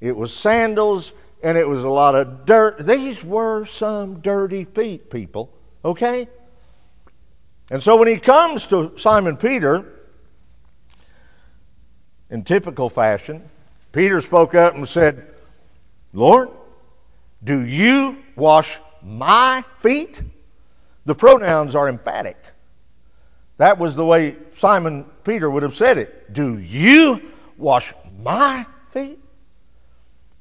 It 0.00 0.16
was 0.16 0.32
sandals 0.34 1.12
and 1.42 1.56
it 1.56 1.68
was 1.68 1.84
a 1.84 1.88
lot 1.88 2.14
of 2.14 2.46
dirt. 2.46 2.78
These 2.78 3.22
were 3.22 3.66
some 3.66 4.20
dirty 4.20 4.64
feet, 4.64 5.10
people, 5.10 5.50
okay? 5.84 6.28
And 7.70 7.82
so 7.82 7.96
when 7.96 8.08
he 8.08 8.18
comes 8.18 8.66
to 8.66 8.96
Simon 8.98 9.36
Peter, 9.36 9.84
in 12.30 12.44
typical 12.44 12.88
fashion, 12.88 13.42
Peter 13.92 14.20
spoke 14.20 14.54
up 14.54 14.74
and 14.74 14.88
said, 14.88 15.26
Lord, 16.12 16.50
do 17.42 17.60
you 17.60 18.16
wash 18.36 18.78
my 19.02 19.64
feet? 19.78 20.20
The 21.04 21.14
pronouns 21.14 21.74
are 21.74 21.88
emphatic. 21.88 22.36
That 23.58 23.78
was 23.78 23.94
the 23.94 24.04
way 24.04 24.36
Simon 24.56 25.04
Peter 25.24 25.50
would 25.50 25.62
have 25.62 25.74
said 25.74 25.98
it. 25.98 26.32
Do 26.32 26.58
you 26.58 27.20
wash 27.56 27.92
my 28.22 28.64
feet? 28.90 29.18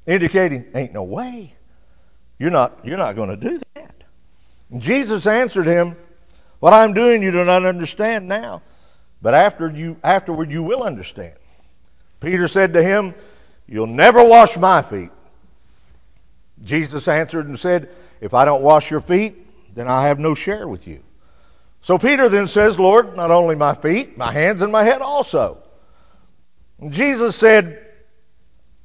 Indicating, 0.06 0.66
ain't 0.74 0.94
no 0.94 1.04
way. 1.04 1.52
You're 2.40 2.52
not, 2.52 2.80
you're 2.84 2.98
not 2.98 3.16
going 3.16 3.30
to 3.30 3.36
do 3.36 3.60
that. 3.76 3.96
And 4.72 4.82
Jesus 4.82 5.26
answered 5.26 5.66
him, 5.66 5.96
What 6.60 6.74
I'm 6.74 6.94
doing 6.94 7.24
you 7.24 7.32
do 7.32 7.44
not 7.44 7.66
understand 7.66 8.28
now, 8.28 8.62
but 9.22 9.34
after 9.34 9.70
you, 9.70 9.98
afterward 10.04 10.52
you 10.52 10.62
will 10.62 10.84
understand. 10.84 11.34
Peter 12.20 12.48
said 12.48 12.74
to 12.74 12.84
him, 12.84 13.14
You'll 13.68 13.88
never 13.88 14.24
wash 14.24 14.56
my 14.58 14.82
feet. 14.82 15.10
Jesus 16.64 17.08
answered 17.08 17.48
and 17.48 17.58
said, 17.60 17.90
If 18.22 18.34
I 18.34 18.46
don't 18.46 18.62
wash 18.62 18.90
your 18.90 19.02
feet, 19.02 19.36
then 19.76 19.88
I 19.88 20.08
have 20.08 20.20
no 20.20 20.36
share 20.36 20.68
with 20.68 20.88
you. 20.88 21.02
So 21.88 21.98
Peter 21.98 22.28
then 22.28 22.50
says, 22.50 22.78
Lord, 22.78 23.16
not 23.16 23.32
only 23.32 23.56
my 23.56 23.74
feet, 23.74 24.18
my 24.18 24.34
hands 24.34 24.62
and 24.62 24.74
my 24.74 24.84
head 24.84 25.02
also. 25.02 25.58
And 26.82 26.92
Jesus 26.92 27.34
said, 27.38 27.80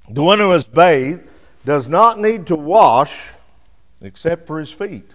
The 0.09 0.23
one 0.23 0.38
who 0.38 0.50
has 0.50 0.62
bathed 0.62 1.23
does 1.64 1.88
not 1.88 2.21
need 2.21 2.47
to 2.47 2.54
wash 2.54 3.12
except 4.02 4.47
for 4.47 4.61
his 4.61 4.71
feet, 4.71 5.11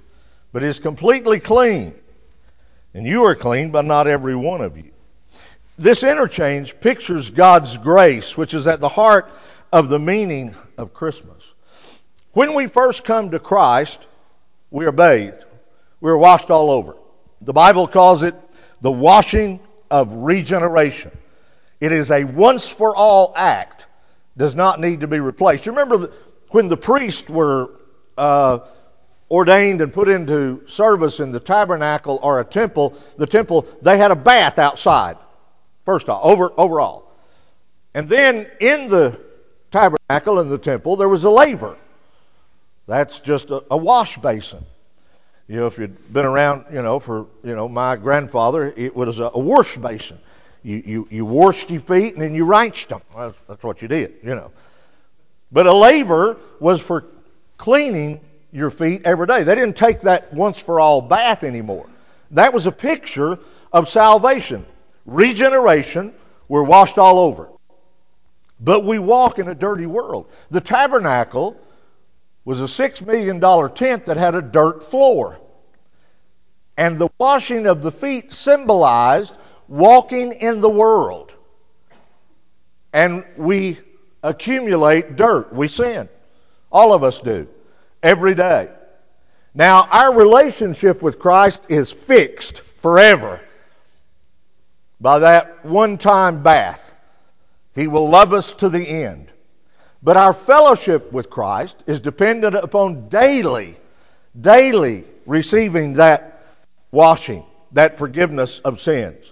but 0.51 0.63
is 0.63 0.79
completely 0.79 1.39
clean. 1.39 1.95
And 2.93 3.07
you 3.07 3.23
are 3.23 3.35
clean, 3.35 3.71
but 3.71 3.85
not 3.85 4.05
every 4.05 4.35
one 4.35 4.59
of 4.59 4.75
you. 4.75 4.91
This 5.79 6.03
interchange 6.03 6.77
pictures 6.81 7.29
God's 7.29 7.77
grace, 7.77 8.35
which 8.35 8.53
is 8.53 8.67
at 8.67 8.81
the 8.81 8.89
heart 8.89 9.31
of 9.71 9.87
the 9.87 9.99
meaning 9.99 10.53
of 10.77 10.93
Christmas. 10.93 11.53
When 12.33 12.53
we 12.53 12.67
first 12.67 13.05
come 13.05 13.31
to 13.31 13.39
Christ, 13.39 14.05
we 14.71 14.85
are 14.85 14.91
bathed. 14.91 15.45
We 16.01 16.11
are 16.11 16.17
washed 16.17 16.51
all 16.51 16.69
over. 16.69 16.93
The 17.41 17.53
Bible 17.53 17.87
calls 17.87 18.23
it 18.23 18.35
the 18.81 18.91
washing 18.91 19.59
of 19.89 20.11
regeneration. 20.11 21.11
It 21.79 21.91
is 21.91 22.11
a 22.11 22.23
once 22.23 22.67
for 22.67 22.95
all 22.95 23.33
act, 23.35 23.85
does 24.35 24.55
not 24.55 24.79
need 24.79 25.01
to 25.01 25.07
be 25.07 25.19
replaced. 25.19 25.65
You 25.65 25.71
remember 25.71 26.11
when 26.49 26.67
the 26.67 26.77
priests 26.77 27.29
were 27.29 27.69
uh, 28.17 28.59
ordained 29.29 29.81
and 29.81 29.93
put 29.93 30.09
into 30.09 30.63
service 30.67 31.19
in 31.19 31.31
the 31.31 31.39
tabernacle 31.39 32.19
or 32.21 32.39
a 32.39 32.45
temple, 32.45 32.97
the 33.17 33.27
temple, 33.27 33.67
they 33.81 33.97
had 33.97 34.11
a 34.11 34.15
bath 34.15 34.57
outside, 34.57 35.17
first 35.85 36.09
off, 36.09 36.23
over, 36.23 36.51
overall. 36.57 37.11
And 37.93 38.07
then 38.07 38.47
in 38.59 38.87
the 38.87 39.19
tabernacle 39.71 40.39
and 40.39 40.49
the 40.49 40.57
temple, 40.57 40.95
there 40.95 41.09
was 41.09 41.23
a 41.23 41.29
laver. 41.29 41.75
That's 42.87 43.19
just 43.19 43.49
a, 43.49 43.63
a 43.69 43.77
wash 43.77 44.17
basin. 44.17 44.65
You 45.47 45.55
know, 45.57 45.67
if 45.67 45.77
you'd 45.77 46.11
been 46.11 46.25
around, 46.25 46.65
you 46.73 46.81
know, 46.81 46.99
for, 46.99 47.25
you 47.43 47.55
know, 47.55 47.69
my 47.69 47.95
grandfather, 47.95 48.73
it 48.75 48.95
was 48.95 49.19
a, 49.19 49.31
a 49.33 49.39
wash 49.39 49.77
basin. 49.77 50.19
You, 50.63 50.83
you, 50.85 51.07
you 51.09 51.25
washed 51.25 51.69
your 51.69 51.79
feet 51.79 52.13
and 52.13 52.21
then 52.21 52.35
you 52.35 52.43
rinsed 52.43 52.89
them. 52.89 53.01
Well, 53.15 53.33
that's 53.47 53.63
what 53.63 53.81
you 53.81 53.87
did, 53.87 54.15
you 54.23 54.35
know. 54.35 54.51
But 55.51 55.65
a 55.65 55.73
laver 55.73 56.37
was 56.59 56.81
for 56.81 57.05
cleaning 57.57 58.19
your 58.51 58.69
feet 58.69 59.03
every 59.05 59.27
day. 59.27 59.43
They 59.43 59.55
didn't 59.55 59.77
take 59.77 60.01
that 60.01 60.33
once 60.33 60.61
for 60.61 60.81
all 60.81 61.01
bath 61.01 61.43
anymore. 61.43 61.87
That 62.31 62.53
was 62.53 62.65
a 62.65 62.71
picture 62.71 63.39
of 63.71 63.87
salvation. 63.87 64.65
Regeneration, 65.05 66.13
we're 66.49 66.63
washed 66.63 66.97
all 66.97 67.19
over. 67.19 67.47
But 68.59 68.83
we 68.83 68.99
walk 68.99 69.39
in 69.39 69.47
a 69.47 69.55
dirty 69.55 69.85
world. 69.85 70.29
The 70.51 70.59
tabernacle 70.59 71.57
was 72.47 72.61
a 72.61 72.63
$6 72.63 73.05
million 73.05 73.41
tent 73.73 74.05
that 74.05 74.15
had 74.15 74.33
a 74.33 74.41
dirt 74.41 74.81
floor. 74.81 75.37
And 76.77 76.97
the 76.97 77.09
washing 77.19 77.67
of 77.67 77.81
the 77.81 77.91
feet 77.91 78.31
symbolized 78.31 79.35
walking 79.67 80.31
in 80.31 80.61
the 80.61 80.69
world. 80.69 81.33
And 82.93 83.25
we 83.35 83.77
accumulate 84.23 85.17
dirt. 85.17 85.51
We 85.51 85.67
sin. 85.67 86.07
All 86.71 86.93
of 86.93 87.03
us 87.03 87.19
do. 87.19 87.49
Every 88.01 88.33
day. 88.33 88.69
Now, 89.53 89.85
our 89.91 90.13
relationship 90.13 91.01
with 91.01 91.19
Christ 91.19 91.59
is 91.67 91.91
fixed 91.91 92.61
forever 92.61 93.41
by 95.01 95.19
that 95.19 95.65
one 95.65 95.97
time 95.97 96.43
bath. 96.43 96.95
He 97.75 97.87
will 97.87 98.09
love 98.09 98.31
us 98.31 98.53
to 98.53 98.69
the 98.69 98.87
end. 98.87 99.27
But 100.03 100.17
our 100.17 100.33
fellowship 100.33 101.11
with 101.11 101.29
Christ 101.29 101.81
is 101.87 101.99
dependent 101.99 102.55
upon 102.55 103.09
daily, 103.09 103.75
daily 104.39 105.03
receiving 105.25 105.93
that 105.93 106.43
washing, 106.91 107.43
that 107.71 107.97
forgiveness 107.97 108.59
of 108.59 108.79
sins. 108.79 109.31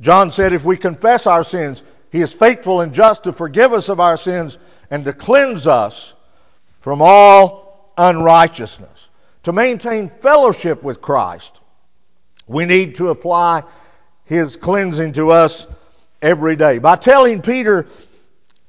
John 0.00 0.32
said, 0.32 0.52
if 0.52 0.64
we 0.64 0.76
confess 0.76 1.26
our 1.26 1.44
sins, 1.44 1.82
he 2.10 2.20
is 2.20 2.32
faithful 2.32 2.80
and 2.80 2.94
just 2.94 3.24
to 3.24 3.32
forgive 3.32 3.72
us 3.72 3.88
of 3.88 4.00
our 4.00 4.16
sins 4.16 4.58
and 4.90 5.04
to 5.04 5.12
cleanse 5.12 5.66
us 5.66 6.14
from 6.80 7.02
all 7.02 7.92
unrighteousness. 7.98 9.08
To 9.44 9.52
maintain 9.52 10.08
fellowship 10.08 10.82
with 10.82 11.00
Christ, 11.00 11.60
we 12.46 12.64
need 12.64 12.96
to 12.96 13.10
apply 13.10 13.62
his 14.24 14.56
cleansing 14.56 15.12
to 15.14 15.30
us 15.30 15.66
every 16.20 16.56
day. 16.56 16.78
By 16.78 16.96
telling 16.96 17.42
Peter 17.42 17.86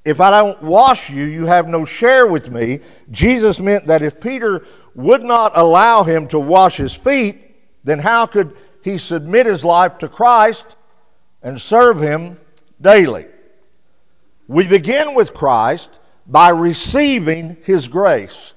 if 0.08 0.22
I 0.22 0.32
don't 0.32 0.64
wash 0.64 1.10
you, 1.10 1.26
you 1.26 1.48
have 1.48 1.68
no 1.68 1.84
share 1.84 2.26
with 2.26 2.50
me. 2.50 2.80
Jesus 3.12 3.60
meant 3.60 3.88
that 3.88 4.02
if 4.02 4.22
Peter 4.22 4.66
would 4.96 5.22
not 5.22 5.58
allow 5.58 6.04
him 6.04 6.30
to 6.30 6.40
wash 6.40 6.78
his 6.78 6.94
feet, 6.94 7.42
then 7.84 8.00
how 8.00 8.26
could 8.26 8.56
he 8.84 9.00
submit 9.00 9.46
his 9.46 9.66
life 9.66 9.98
to 9.98 10.08
Christ 10.08 10.66
and 11.44 11.60
serve 11.60 12.02
him 12.02 12.38
daily? 12.80 13.26
We 14.48 14.66
begin 14.66 15.14
with 15.14 15.34
Christ 15.34 15.90
by 16.26 16.50
receiving 16.50 17.58
his 17.66 17.90
grace. 17.90 18.54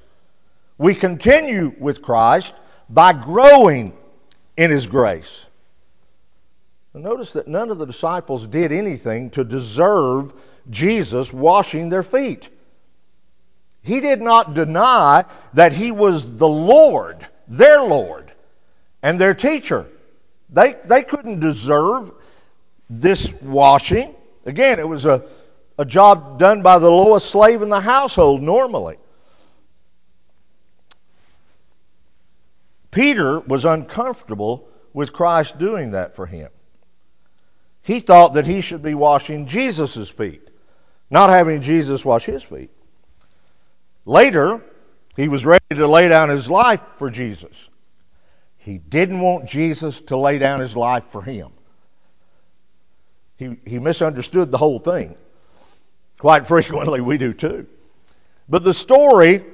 We 0.79 0.95
continue 0.95 1.75
with 1.81 2.01
Christ 2.01 2.55
by 2.89 3.13
growing 3.13 3.93
in 4.57 4.71
his 4.71 4.87
grace. 4.87 5.45
Notice 6.95 7.33
that 7.33 7.49
none 7.49 7.71
of 7.71 7.79
the 7.79 7.87
disciples 7.87 8.47
did 8.47 8.71
anything 8.71 9.31
to 9.31 9.43
deserve 9.43 10.33
Jesus 10.71 11.33
washing 11.33 11.89
their 11.89 12.03
feet. 12.03 12.49
He 13.83 14.01
did 14.01 14.21
not 14.21 14.55
deny 14.55 15.25
that 15.55 15.73
he 15.73 15.91
was 15.91 16.37
the 16.37 16.49
Lord, 16.49 17.27
their 17.49 17.83
Lord, 17.83 18.31
and 19.03 19.19
their 19.19 19.35
teacher. 19.35 19.87
They, 20.51 20.77
they 20.85 21.03
couldn't 21.03 21.41
deserve 21.41 22.11
this 22.89 23.31
washing. 23.43 24.15
Again, 24.47 24.79
it 24.79 24.89
was 24.89 25.07
a, 25.07 25.23
a 25.79 25.85
job 25.85 26.39
done 26.39 26.63
by 26.63 26.79
the 26.79 26.91
lowest 26.91 27.31
slave 27.31 27.63
in 27.63 27.69
the 27.69 27.81
household 27.81 28.43
normally. 28.43 28.97
Peter 32.91 33.41
was 33.41 33.65
uncomfortable 33.65 34.69
with 34.93 35.13
Christ 35.13 35.59
doing 35.59 35.93
that 35.93 36.17
for 36.17 36.27
him. 36.27 36.51
He 37.85 38.01
thought 38.01 38.35
that 38.35 38.47
he 38.47 38.61
should 38.61 38.83
be 38.83 38.95
washing 38.95 39.47
Jesus' 39.47 40.11
feet 40.11 40.50
not 41.11 41.31
having 41.31 41.63
Jesus 41.63 42.05
wash 42.05 42.25
his 42.25 42.43
feet. 42.43 42.71
Later, 44.07 44.61
he 45.17 45.29
was 45.29 45.45
ready 45.45 45.65
to 45.71 45.87
lay 45.87 46.09
down 46.09 46.29
his 46.29 46.49
life 46.49 46.81
for 46.99 47.11
Jesus. 47.11 47.69
He 48.59 48.79
didn't 48.79 49.21
want 49.21 49.49
Jesus 49.49 50.01
to 50.03 50.17
lay 50.17 50.39
down 50.39 50.61
his 50.61 50.77
life 50.77 51.05
for 51.05 51.23
him. 51.23 51.49
He, 53.39 53.57
he 53.67 53.79
misunderstood 53.79 54.51
the 54.51 54.59
whole 54.59 54.79
thing. 54.79 55.15
Quite 56.19 56.47
frequently, 56.49 57.01
we 57.01 57.19
do 57.19 57.33
too. 57.33 57.67
But 58.49 58.65
the 58.65 58.75
story 58.75 59.45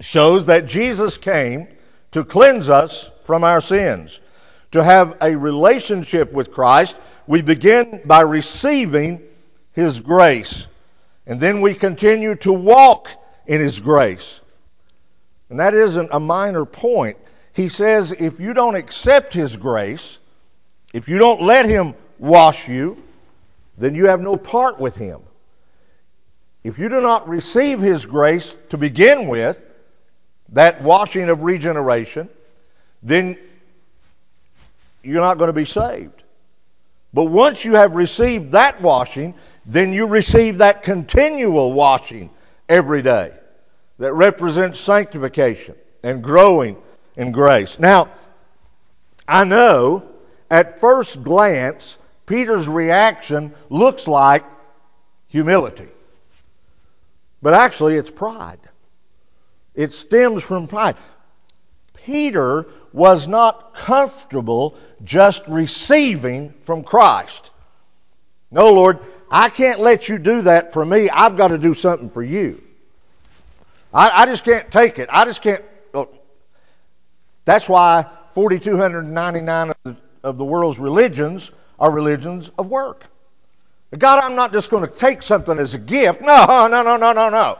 shows 0.00 0.46
that 0.46 0.66
Jesus 0.66 1.18
came 1.18 1.68
to 2.12 2.24
cleanse 2.24 2.68
us 2.68 3.10
from 3.24 3.44
our 3.44 3.60
sins. 3.60 4.20
To 4.72 4.82
have 4.82 5.16
a 5.20 5.36
relationship 5.36 6.32
with 6.32 6.52
Christ, 6.52 6.96
we 7.26 7.42
begin 7.42 8.00
by 8.04 8.22
receiving 8.22 9.20
his 9.74 10.00
grace. 10.00 10.66
And 11.26 11.40
then 11.40 11.60
we 11.60 11.74
continue 11.74 12.34
to 12.36 12.52
walk 12.52 13.08
in 13.46 13.60
His 13.60 13.80
grace. 13.80 14.40
And 15.50 15.60
that 15.60 15.74
isn't 15.74 16.10
a 16.12 16.20
minor 16.20 16.64
point. 16.64 17.16
He 17.54 17.68
says 17.68 18.12
if 18.12 18.40
you 18.40 18.54
don't 18.54 18.74
accept 18.74 19.32
His 19.32 19.56
grace, 19.56 20.18
if 20.92 21.08
you 21.08 21.18
don't 21.18 21.42
let 21.42 21.66
Him 21.66 21.94
wash 22.18 22.68
you, 22.68 22.96
then 23.78 23.94
you 23.94 24.06
have 24.06 24.20
no 24.20 24.36
part 24.36 24.78
with 24.78 24.96
Him. 24.96 25.20
if 26.64 26.78
you 26.78 26.88
do 26.88 27.00
not 27.00 27.28
receive 27.28 27.80
His 27.80 28.06
grace 28.06 28.54
to 28.70 28.78
begin 28.78 29.28
with, 29.28 29.64
that 30.50 30.82
washing 30.82 31.28
of 31.28 31.42
regeneration, 31.42 32.28
then 33.02 33.38
you're 35.02 35.20
not 35.20 35.38
going 35.38 35.48
to 35.48 35.54
be 35.54 35.64
saved. 35.64 36.22
But 37.14 37.24
once 37.24 37.64
you 37.64 37.74
have 37.74 37.94
received 37.94 38.52
that 38.52 38.80
washing, 38.80 39.34
then 39.64 39.92
you 39.92 40.06
receive 40.06 40.58
that 40.58 40.82
continual 40.82 41.72
washing 41.72 42.30
every 42.68 43.02
day 43.02 43.32
that 43.98 44.12
represents 44.12 44.80
sanctification 44.80 45.74
and 46.02 46.22
growing 46.22 46.76
in 47.16 47.32
grace. 47.32 47.78
Now, 47.78 48.08
I 49.28 49.44
know 49.44 50.02
at 50.50 50.80
first 50.80 51.22
glance, 51.22 51.96
Peter's 52.26 52.68
reaction 52.68 53.54
looks 53.70 54.08
like 54.08 54.44
humility. 55.28 55.88
But 57.40 57.54
actually, 57.54 57.96
it's 57.96 58.10
pride. 58.10 58.58
It 59.74 59.92
stems 59.92 60.42
from 60.42 60.68
pride. 60.68 60.96
Peter 62.04 62.66
was 62.92 63.26
not 63.26 63.74
comfortable 63.74 64.76
just 65.04 65.46
receiving 65.48 66.50
from 66.64 66.84
Christ. 66.84 67.50
No, 68.50 68.72
Lord, 68.72 68.98
I 69.32 69.48
can't 69.48 69.80
let 69.80 70.10
you 70.10 70.18
do 70.18 70.42
that 70.42 70.74
for 70.74 70.84
me. 70.84 71.08
I've 71.08 71.38
got 71.38 71.48
to 71.48 71.58
do 71.58 71.72
something 71.72 72.10
for 72.10 72.22
you. 72.22 72.62
I, 73.92 74.22
I 74.22 74.26
just 74.26 74.44
can't 74.44 74.70
take 74.70 74.98
it. 74.98 75.08
I 75.10 75.24
just 75.24 75.40
can't. 75.40 75.64
Look, 75.94 76.14
that's 77.46 77.66
why 77.66 78.04
4,299 78.32 79.70
of 79.70 79.76
the, 79.84 79.96
of 80.22 80.36
the 80.36 80.44
world's 80.44 80.78
religions 80.78 81.50
are 81.80 81.90
religions 81.90 82.50
of 82.58 82.68
work. 82.68 83.06
God, 83.96 84.22
I'm 84.22 84.34
not 84.34 84.52
just 84.52 84.70
going 84.70 84.86
to 84.86 84.94
take 84.94 85.22
something 85.22 85.58
as 85.58 85.72
a 85.72 85.78
gift. 85.78 86.20
No, 86.20 86.68
no, 86.70 86.82
no, 86.82 86.98
no, 86.98 87.12
no, 87.14 87.30
no. 87.30 87.58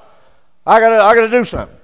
I 0.66 0.78
gotta, 0.78 1.02
I 1.02 1.14
gotta 1.14 1.30
do 1.30 1.44
something. 1.44 1.76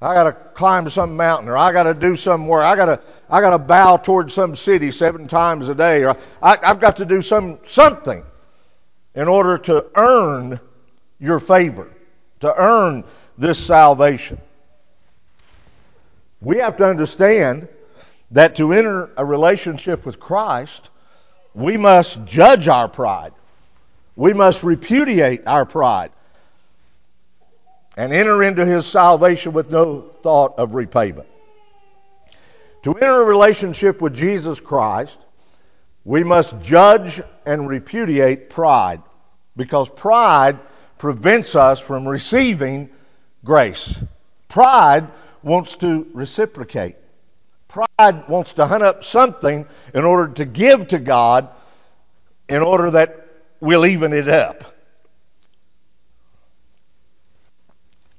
I 0.00 0.12
gotta 0.12 0.32
climb 0.32 0.88
some 0.90 1.16
mountain, 1.16 1.48
or 1.48 1.56
I 1.56 1.72
gotta 1.72 1.94
do 1.94 2.16
somewhere. 2.16 2.62
I 2.62 2.76
gotta, 2.76 3.00
I 3.30 3.40
gotta 3.40 3.58
bow 3.58 3.96
towards 3.96 4.34
some 4.34 4.54
city 4.54 4.92
seven 4.92 5.26
times 5.26 5.70
a 5.70 5.74
day, 5.74 6.04
or 6.04 6.16
I, 6.42 6.58
I've 6.62 6.80
got 6.80 6.96
to 6.96 7.06
do 7.06 7.22
some 7.22 7.58
something 7.66 8.22
in 9.14 9.28
order 9.28 9.58
to 9.58 9.86
earn 9.94 10.58
your 11.20 11.40
favor, 11.40 11.88
to 12.40 12.54
earn 12.54 13.04
this 13.38 13.64
salvation. 13.64 14.38
We 16.40 16.58
have 16.58 16.76
to 16.78 16.86
understand 16.86 17.68
that 18.32 18.56
to 18.56 18.72
enter 18.72 19.10
a 19.16 19.24
relationship 19.24 20.04
with 20.04 20.18
Christ, 20.18 20.88
we 21.54 21.76
must 21.76 22.24
judge 22.26 22.68
our 22.68 22.88
pride. 22.88 23.32
We 24.16 24.32
must 24.32 24.62
repudiate 24.62 25.46
our 25.46 25.64
pride 25.64 26.10
and 27.96 28.12
enter 28.12 28.42
into 28.42 28.66
his 28.66 28.86
salvation 28.86 29.52
with 29.52 29.70
no 29.70 30.00
thought 30.00 30.58
of 30.58 30.74
repayment. 30.74 31.28
To 32.82 32.94
enter 32.94 33.22
a 33.22 33.24
relationship 33.24 34.00
with 34.02 34.14
Jesus 34.14 34.60
Christ, 34.60 35.18
we 36.04 36.22
must 36.22 36.60
judge 36.62 37.20
and 37.46 37.68
repudiate 37.68 38.50
pride 38.50 39.00
because 39.56 39.88
pride 39.88 40.58
prevents 40.98 41.54
us 41.54 41.80
from 41.80 42.06
receiving 42.06 42.90
grace. 43.44 43.98
Pride 44.48 45.06
wants 45.42 45.76
to 45.78 46.06
reciprocate. 46.12 46.96
Pride 47.68 48.28
wants 48.28 48.52
to 48.54 48.66
hunt 48.66 48.82
up 48.82 49.02
something 49.02 49.66
in 49.94 50.04
order 50.04 50.32
to 50.34 50.44
give 50.44 50.88
to 50.88 50.98
God 50.98 51.48
in 52.48 52.62
order 52.62 52.90
that 52.92 53.26
we'll 53.60 53.86
even 53.86 54.12
it 54.12 54.28
up. 54.28 54.74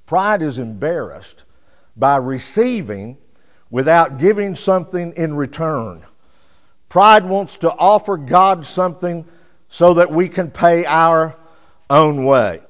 Pride 0.07 0.41
is 0.41 0.59
embarrassed 0.59 1.43
by 1.95 2.17
receiving 2.17 3.17
without 3.69 4.19
giving 4.19 4.55
something 4.55 5.13
in 5.13 5.35
return. 5.35 6.03
Pride 6.95 7.25
wants 7.25 7.57
to 7.57 7.73
offer 7.73 8.15
God 8.15 8.65
something 8.65 9.25
so 9.69 9.95
that 9.95 10.13
we 10.13 10.29
can 10.29 10.49
pay 10.49 10.85
our 10.85 11.35
own 11.89 12.23
way. 12.23 12.61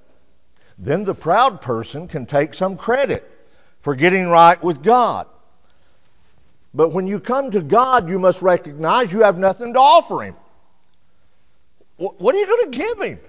Then 0.80 1.04
the 1.04 1.14
proud 1.14 1.62
person 1.62 2.08
can 2.08 2.26
take 2.26 2.56
some 2.56 2.76
credit 2.76 3.24
for 3.82 3.94
getting 3.94 4.28
right 4.28 4.60
with 4.64 4.82
God. 4.82 5.28
But 6.74 6.90
when 6.90 7.06
you 7.06 7.20
come 7.20 7.52
to 7.52 7.62
God, 7.62 8.10
you 8.10 8.18
must 8.18 8.42
recognize 8.42 9.14
you 9.14 9.22
have 9.22 9.38
nothing 9.38 9.76
to 9.76 9.80
offer 9.80 10.24
Him. 10.24 10.36
What 11.98 12.34
are 12.34 12.40
you 12.40 12.48
going 12.48 12.72
to 12.72 12.78
give 12.80 13.02
Him? 13.02 13.20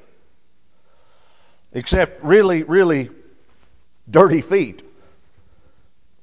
Except 1.74 2.24
really, 2.24 2.62
really 2.62 3.10
dirty 4.10 4.40
feet. 4.40 4.82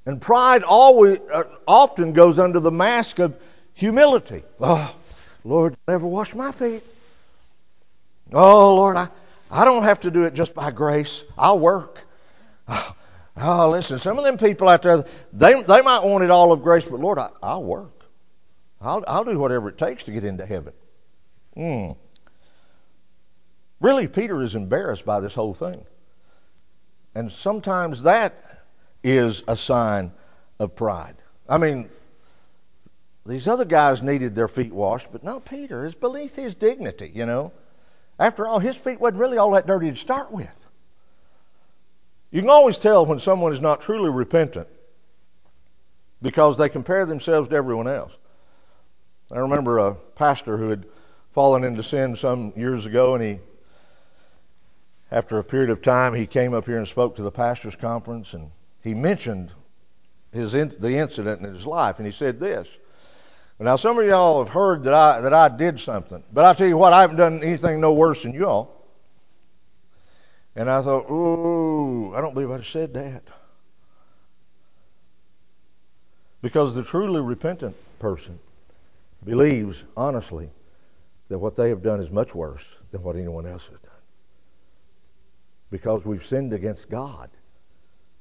And 0.08 0.20
pride 0.20 0.64
always, 0.64 1.20
uh, 1.32 1.44
often 1.68 2.14
goes 2.14 2.40
under 2.40 2.60
the 2.60 2.72
mask 2.72 3.20
of 3.20 3.40
humility. 3.74 4.44
Oh, 4.60 4.94
Lord, 5.44 5.76
never 5.88 6.06
wash 6.06 6.34
my 6.34 6.52
feet. 6.52 6.84
Oh, 8.32 8.76
Lord, 8.76 8.96
I, 8.96 9.08
I 9.52 9.66
don't 9.66 9.84
have 9.84 10.02
to 10.02 10.12
do 10.12 10.24
it 10.24 10.34
just 10.34 10.54
by 10.54 10.72
grace. 10.72 11.24
I'll 11.38 11.60
work. 11.60 12.04
Oh, 12.68 12.96
oh, 13.38 13.70
listen, 13.70 14.00
some 14.00 14.18
of 14.18 14.24
them 14.24 14.38
people 14.38 14.70
out 14.70 14.82
there, 14.82 15.04
they, 15.34 15.62
they 15.62 15.82
might 15.82 16.04
want 16.04 16.24
it 16.24 16.32
all 16.32 16.52
of 16.52 16.64
grace, 16.64 16.86
but 16.86 17.00
Lord, 17.00 17.20
I, 17.20 17.30
will 17.42 17.64
work. 17.64 18.06
I'll, 18.82 19.04
I'll 19.08 19.24
do 19.24 19.38
whatever 19.38 19.70
it 19.70 19.78
takes 19.78 20.04
to 20.06 20.12
get 20.12 20.24
into 20.24 20.46
heaven. 20.46 20.74
Hmm. 21.56 21.92
Really, 23.80 24.08
Peter 24.08 24.42
is 24.42 24.56
embarrassed 24.56 25.06
by 25.06 25.20
this 25.20 25.34
whole 25.34 25.54
thing. 25.54 25.84
And 27.16 27.32
sometimes 27.32 28.04
that 28.04 28.34
is 29.04 29.44
a 29.48 29.56
sign 29.56 30.12
of 30.60 30.76
pride. 30.76 31.16
I 31.48 31.58
mean, 31.58 31.90
these 33.26 33.48
other 33.48 33.66
guys 33.66 34.02
needed 34.02 34.36
their 34.36 34.48
feet 34.48 34.74
washed, 34.74 35.08
but 35.12 35.24
not 35.24 35.46
Peter. 35.46 35.86
It's 35.86 35.96
beneath 35.96 36.36
his 36.36 36.56
dignity, 36.56 37.12
you 37.14 37.26
know. 37.26 37.52
After 38.20 38.46
all, 38.46 38.60
his 38.60 38.76
feet 38.76 39.00
wasn't 39.00 39.22
really 39.22 39.38
all 39.38 39.52
that 39.52 39.66
dirty 39.66 39.90
to 39.90 39.98
start 39.98 40.32
with. 40.32 40.52
You 42.32 42.42
can 42.42 42.50
always 42.50 42.78
tell 42.78 43.06
when 43.06 43.20
someone 43.20 43.54
is 43.54 43.62
not 43.62 43.82
truly 43.82 44.10
repentant 44.10 44.68
because 46.22 46.58
they 46.58 46.68
compare 46.68 47.06
themselves 47.06 47.50
to 47.50 47.56
everyone 47.56 47.88
else. 47.88 48.16
I 49.32 49.40
remember 49.40 49.80
a 49.80 49.96
pastor 50.16 50.58
who 50.58 50.70
had 50.70 50.86
fallen 51.34 51.64
into 51.64 51.84
sin 51.84 52.16
some 52.16 52.54
years 52.56 52.86
ago, 52.86 53.16
and 53.16 53.24
he, 53.24 53.40
after 55.12 55.38
a 55.38 55.44
period 55.44 55.70
of 55.70 55.82
time, 55.82 56.14
he 56.14 56.26
came 56.26 56.54
up 56.54 56.66
here 56.66 56.78
and 56.78 56.88
spoke 56.88 57.16
to 57.16 57.24
the 57.24 57.32
pastors' 57.32 57.76
conference, 57.76 58.34
and 58.34 58.52
he 58.84 58.94
mentioned 58.94 59.52
his 60.32 60.52
the 60.52 60.98
incident 60.98 61.42
in 61.42 61.54
his 61.54 61.66
life, 61.66 62.00
and 62.00 62.06
he 62.06 62.12
said 62.12 62.40
this. 62.40 62.68
Now, 63.60 63.76
some 63.76 63.98
of 63.98 64.06
y'all 64.06 64.44
have 64.44 64.52
heard 64.52 64.84
that 64.84 64.94
I, 64.94 65.22
that 65.22 65.34
I 65.34 65.48
did 65.48 65.80
something, 65.80 66.22
but 66.34 66.44
I 66.44 66.54
tell 66.54 66.68
you 66.68 66.78
what, 66.78 66.92
I 66.92 67.02
haven't 67.02 67.18
done 67.18 67.42
anything 67.44 67.80
no 67.80 67.94
worse 67.94 68.24
than 68.24 68.34
y'all. 68.34 68.72
And 70.56 70.70
I 70.70 70.82
thought, 70.82 71.10
ooh, 71.10 72.14
I 72.14 72.22
don't 72.22 72.34
believe 72.34 72.52
I'd 72.52 72.66
said 72.66 72.94
that. 72.94 73.24
Because 76.42 76.76
the 76.76 76.84
truly 76.84 77.22
repentant 77.22 77.76
person 78.00 78.38
believes 79.24 79.84
honestly 79.96 80.50
that 81.30 81.40
what 81.40 81.56
they 81.56 81.70
have 81.70 81.82
done 81.82 82.00
is 82.00 82.12
much 82.12 82.36
worse 82.36 82.66
than 82.92 83.02
what 83.02 83.16
anyone 83.16 83.48
else 83.48 83.68
has 83.68 83.80
done. 83.80 83.92
Because 85.72 86.04
we've 86.06 86.26
sinned 86.26 86.54
against 86.54 86.90
God, 86.90 87.30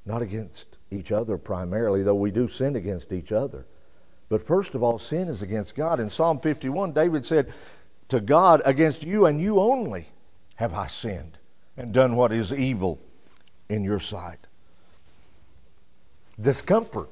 not 0.06 0.22
against 0.22 0.66
each 0.90 1.10
other 1.10 1.36
primarily, 1.36 2.02
though 2.02 2.14
we 2.14 2.30
do 2.30 2.48
sin 2.48 2.76
against 2.76 3.12
each 3.12 3.32
other. 3.32 3.64
But 4.32 4.46
first 4.46 4.74
of 4.74 4.82
all, 4.82 4.98
sin 4.98 5.28
is 5.28 5.42
against 5.42 5.74
God. 5.74 6.00
In 6.00 6.08
Psalm 6.08 6.40
51, 6.40 6.92
David 6.92 7.26
said, 7.26 7.52
To 8.08 8.18
God, 8.18 8.62
against 8.64 9.02
you 9.02 9.26
and 9.26 9.38
you 9.38 9.60
only 9.60 10.06
have 10.56 10.72
I 10.72 10.86
sinned 10.86 11.36
and 11.76 11.92
done 11.92 12.16
what 12.16 12.32
is 12.32 12.50
evil 12.50 12.98
in 13.68 13.84
your 13.84 14.00
sight. 14.00 14.38
Discomfort 16.40 17.10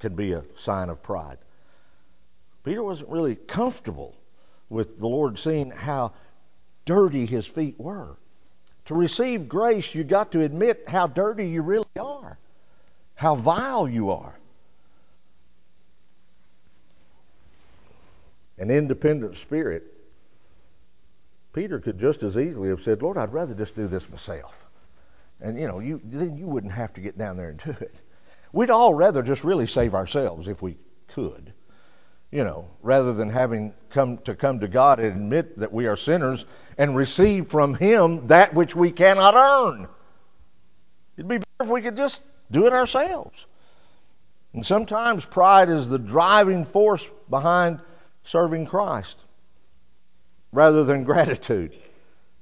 can 0.00 0.16
be 0.16 0.32
a 0.32 0.42
sign 0.58 0.88
of 0.88 1.04
pride. 1.04 1.38
Peter 2.64 2.82
wasn't 2.82 3.10
really 3.10 3.36
comfortable 3.36 4.12
with 4.68 4.98
the 4.98 5.06
Lord 5.06 5.38
seeing 5.38 5.70
how 5.70 6.14
dirty 6.84 7.26
his 7.26 7.46
feet 7.46 7.78
were. 7.78 8.16
To 8.86 8.94
receive 8.96 9.48
grace, 9.48 9.94
you 9.94 10.02
got 10.02 10.32
to 10.32 10.40
admit 10.40 10.82
how 10.88 11.06
dirty 11.06 11.48
you 11.48 11.62
really 11.62 11.86
are, 11.96 12.36
how 13.14 13.36
vile 13.36 13.88
you 13.88 14.10
are. 14.10 14.34
An 18.58 18.70
independent 18.70 19.36
spirit, 19.36 19.82
Peter 21.52 21.78
could 21.78 21.98
just 21.98 22.22
as 22.22 22.36
easily 22.36 22.68
have 22.68 22.82
said, 22.82 23.02
Lord, 23.02 23.16
I'd 23.16 23.32
rather 23.32 23.54
just 23.54 23.74
do 23.74 23.86
this 23.86 24.08
myself. 24.10 24.54
And, 25.40 25.58
you 25.58 25.66
know, 25.66 25.80
you, 25.80 26.00
then 26.04 26.36
you 26.36 26.46
wouldn't 26.46 26.72
have 26.72 26.94
to 26.94 27.00
get 27.00 27.18
down 27.18 27.36
there 27.36 27.48
and 27.50 27.58
do 27.64 27.70
it. 27.80 27.94
We'd 28.52 28.70
all 28.70 28.94
rather 28.94 29.22
just 29.22 29.44
really 29.44 29.66
save 29.66 29.94
ourselves 29.94 30.48
if 30.48 30.62
we 30.62 30.76
could. 31.08 31.52
you 32.30 32.44
know, 32.44 32.66
rather 32.82 33.12
than 33.12 33.30
having 33.30 33.72
come 33.90 34.18
to 34.18 34.34
come 34.34 34.60
to 34.60 34.68
God 34.68 34.98
and 35.00 35.08
admit 35.08 35.58
that 35.58 35.72
we 35.72 35.86
are 35.86 35.96
sinners 35.96 36.44
and 36.76 36.96
receive 36.96 37.48
from 37.48 37.74
Him 37.74 38.26
that 38.26 38.52
which 38.54 38.74
we 38.74 38.90
cannot 38.90 39.34
earn. 39.34 39.88
It'd 41.16 41.28
be 41.28 41.38
better 41.38 41.46
if 41.62 41.68
we 41.68 41.82
could 41.82 41.96
just 41.96 42.20
do 42.50 42.66
it 42.66 42.72
ourselves. 42.72 43.46
And 44.52 44.64
sometimes 44.64 45.24
pride 45.24 45.68
is 45.68 45.88
the 45.88 45.98
driving 45.98 46.64
force 46.64 47.08
behind 47.30 47.80
serving 48.26 48.66
Christ 48.66 49.16
rather 50.52 50.84
than 50.84 51.04
gratitude 51.04 51.72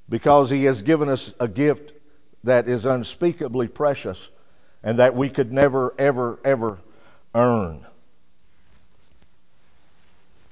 because 0.08 0.50
He 0.50 0.64
has 0.64 0.82
given 0.82 1.08
us 1.08 1.32
a 1.38 1.48
gift 1.48 1.92
that 2.44 2.68
is 2.68 2.86
unspeakably 2.86 3.68
precious 3.68 4.28
and 4.82 4.98
that 4.98 5.14
we 5.14 5.30
could 5.30 5.52
never, 5.52 5.94
ever, 5.98 6.38
ever 6.44 6.78
earn. 7.34 7.84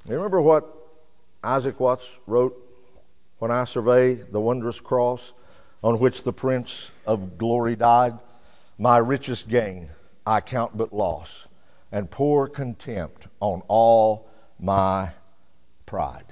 You 0.09 0.17
remember 0.17 0.41
what 0.41 0.67
Isaac 1.45 1.79
Watts 1.79 2.09
wrote 2.27 2.57
when 3.39 3.51
I 3.51 3.65
survey 3.65 4.15
the 4.15 4.41
wondrous 4.41 4.81
cross 4.81 5.33
on 5.83 5.99
which 5.99 6.23
the 6.23 6.33
Prince 6.33 6.91
of 7.07 7.39
Glory 7.39 7.77
died? 7.77 8.15
My 8.79 8.99
richest 8.99 9.49
gain 9.49 9.89
I 10.27 10.41
count 10.41 10.77
but 10.77 10.93
loss, 10.93 11.47
and 11.91 12.11
pour 12.11 12.49
contempt 12.49 13.27
on 13.41 13.63
all 13.69 14.29
my 14.59 15.11
pride. 15.93 16.25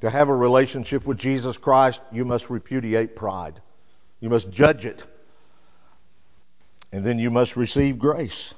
To 0.00 0.08
have 0.08 0.30
a 0.30 0.34
relationship 0.34 1.04
with 1.04 1.18
Jesus 1.18 1.58
Christ, 1.58 2.00
you 2.10 2.24
must 2.24 2.48
repudiate 2.48 3.14
pride. 3.14 3.60
You 4.20 4.30
must 4.30 4.50
judge 4.50 4.86
it. 4.86 5.04
And 6.92 7.04
then 7.04 7.18
you 7.18 7.30
must 7.30 7.56
receive 7.56 7.98
grace. 7.98 8.54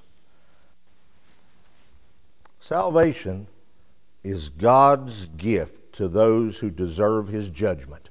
Salvation 2.60 3.48
is 4.22 4.48
God's 4.48 5.26
gift 5.26 5.96
to 5.96 6.06
those 6.06 6.56
who 6.56 6.70
deserve 6.70 7.26
his 7.26 7.48
judgment. 7.48 8.08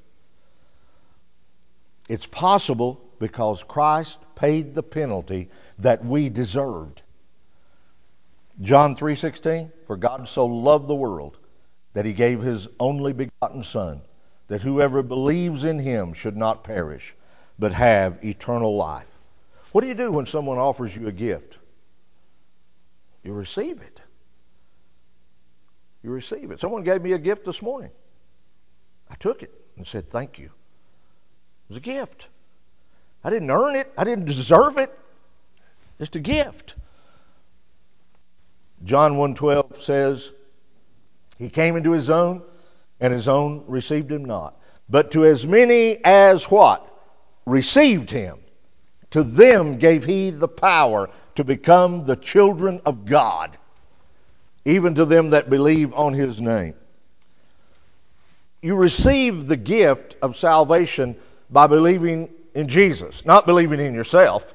It's 2.10 2.26
possible 2.26 3.00
because 3.22 3.64
Christ 3.64 4.20
paid 4.36 4.76
the 4.76 4.84
penalty 4.84 5.48
that 5.80 6.04
we 6.04 6.28
deserved. 6.28 7.02
John 8.62 8.96
3:16 8.96 9.72
For 9.88 9.98
God 9.98 10.28
so 10.28 10.46
loved 10.46 10.88
the 10.88 10.96
world 10.96 11.38
that 11.94 12.06
he 12.06 12.14
gave 12.14 12.42
his 12.42 12.68
only 12.80 13.14
begotten 13.14 13.64
son 13.64 14.02
that 14.48 14.62
whoever 14.62 15.02
believes 15.02 15.64
in 15.64 15.80
him 15.80 16.14
should 16.14 16.38
not 16.38 16.64
perish 16.64 17.16
but 17.58 17.74
have 17.74 18.24
eternal 18.24 18.76
life. 18.76 19.08
What 19.72 19.82
do 19.82 19.88
you 19.88 19.94
do 19.94 20.12
when 20.12 20.26
someone 20.26 20.58
offers 20.58 20.96
you 20.96 21.08
a 21.08 21.12
gift? 21.12 21.58
You 23.24 23.34
receive 23.34 23.82
it 23.82 24.02
you 26.06 26.12
receive 26.12 26.52
it. 26.52 26.60
Someone 26.60 26.84
gave 26.84 27.02
me 27.02 27.14
a 27.14 27.18
gift 27.18 27.46
this 27.46 27.64
morning. 27.64 27.90
I 29.10 29.16
took 29.16 29.42
it 29.42 29.52
and 29.76 29.88
said, 29.88 30.06
Thank 30.06 30.38
you. 30.38 30.46
It 30.46 31.70
was 31.70 31.78
a 31.78 31.82
gift. 31.82 32.28
I 33.24 33.32
didn't 33.32 33.50
earn 33.50 33.76
it, 33.76 33.92
I 33.98 34.04
didn't 34.04 34.26
deserve 34.26 34.78
it. 34.78 34.96
Just 35.98 36.16
a 36.16 36.20
gift. 36.20 36.76
John 38.84 39.14
1:12 39.14 39.82
says, 39.82 40.32
He 41.38 41.50
came 41.50 41.76
into 41.76 41.92
his 41.92 42.10
own, 42.10 42.42
and 43.00 43.14
his 43.14 43.28
own 43.28 43.64
received 43.68 44.12
him 44.12 44.26
not. 44.26 44.56
But 44.90 45.12
to 45.12 45.26
as 45.26 45.48
many 45.48 46.04
as 46.04 46.46
what? 46.46 46.86
Received 47.46 48.12
him, 48.12 48.38
to 49.12 49.24
them 49.24 49.78
gave 49.78 50.04
he 50.04 50.30
the 50.30 50.48
power 50.48 51.10
to 51.36 51.44
become 51.44 52.06
the 52.06 52.16
children 52.16 52.82
of 52.86 53.06
God 53.06 53.58
even 54.66 54.96
to 54.96 55.06
them 55.06 55.30
that 55.30 55.50
believe 55.50 55.94
on 55.94 56.14
his 56.14 56.42
name. 56.42 56.74
You 58.62 58.76
receive 58.76 59.48
the 59.48 59.58
gift 59.58 60.16
of 60.24 60.36
salvation 60.36 61.16
by 61.52 61.68
believing 61.68 62.30
in 62.56 62.68
Jesus, 62.68 63.26
not 63.26 63.46
believing 63.46 63.80
in 63.80 63.94
yourself. 63.94 64.54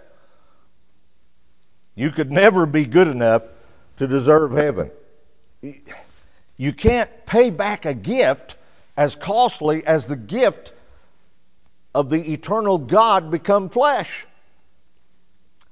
You 1.94 2.10
could 2.10 2.32
never 2.32 2.66
be 2.66 2.86
good 2.86 3.06
enough 3.06 3.44
to 4.00 4.06
deserve 4.06 4.52
heaven. 4.52 4.90
You 6.56 6.72
can't 6.72 7.10
pay 7.26 7.50
back 7.50 7.84
a 7.84 7.92
gift 7.92 8.54
as 8.96 9.14
costly 9.14 9.86
as 9.86 10.06
the 10.06 10.16
gift 10.16 10.72
of 11.94 12.08
the 12.08 12.32
eternal 12.32 12.78
God 12.78 13.30
become 13.30 13.68
flesh. 13.68 14.24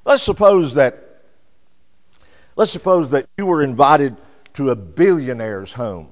Let's 0.05 0.23
suppose 0.23 0.75
that 0.75 0.99
let's 2.55 2.71
suppose 2.71 3.09
that 3.11 3.25
you 3.39 3.47
were 3.47 3.63
invited 3.63 4.15
to 4.55 4.73
a 4.73 4.77
billionaire's 4.77 5.73
home 5.73 6.09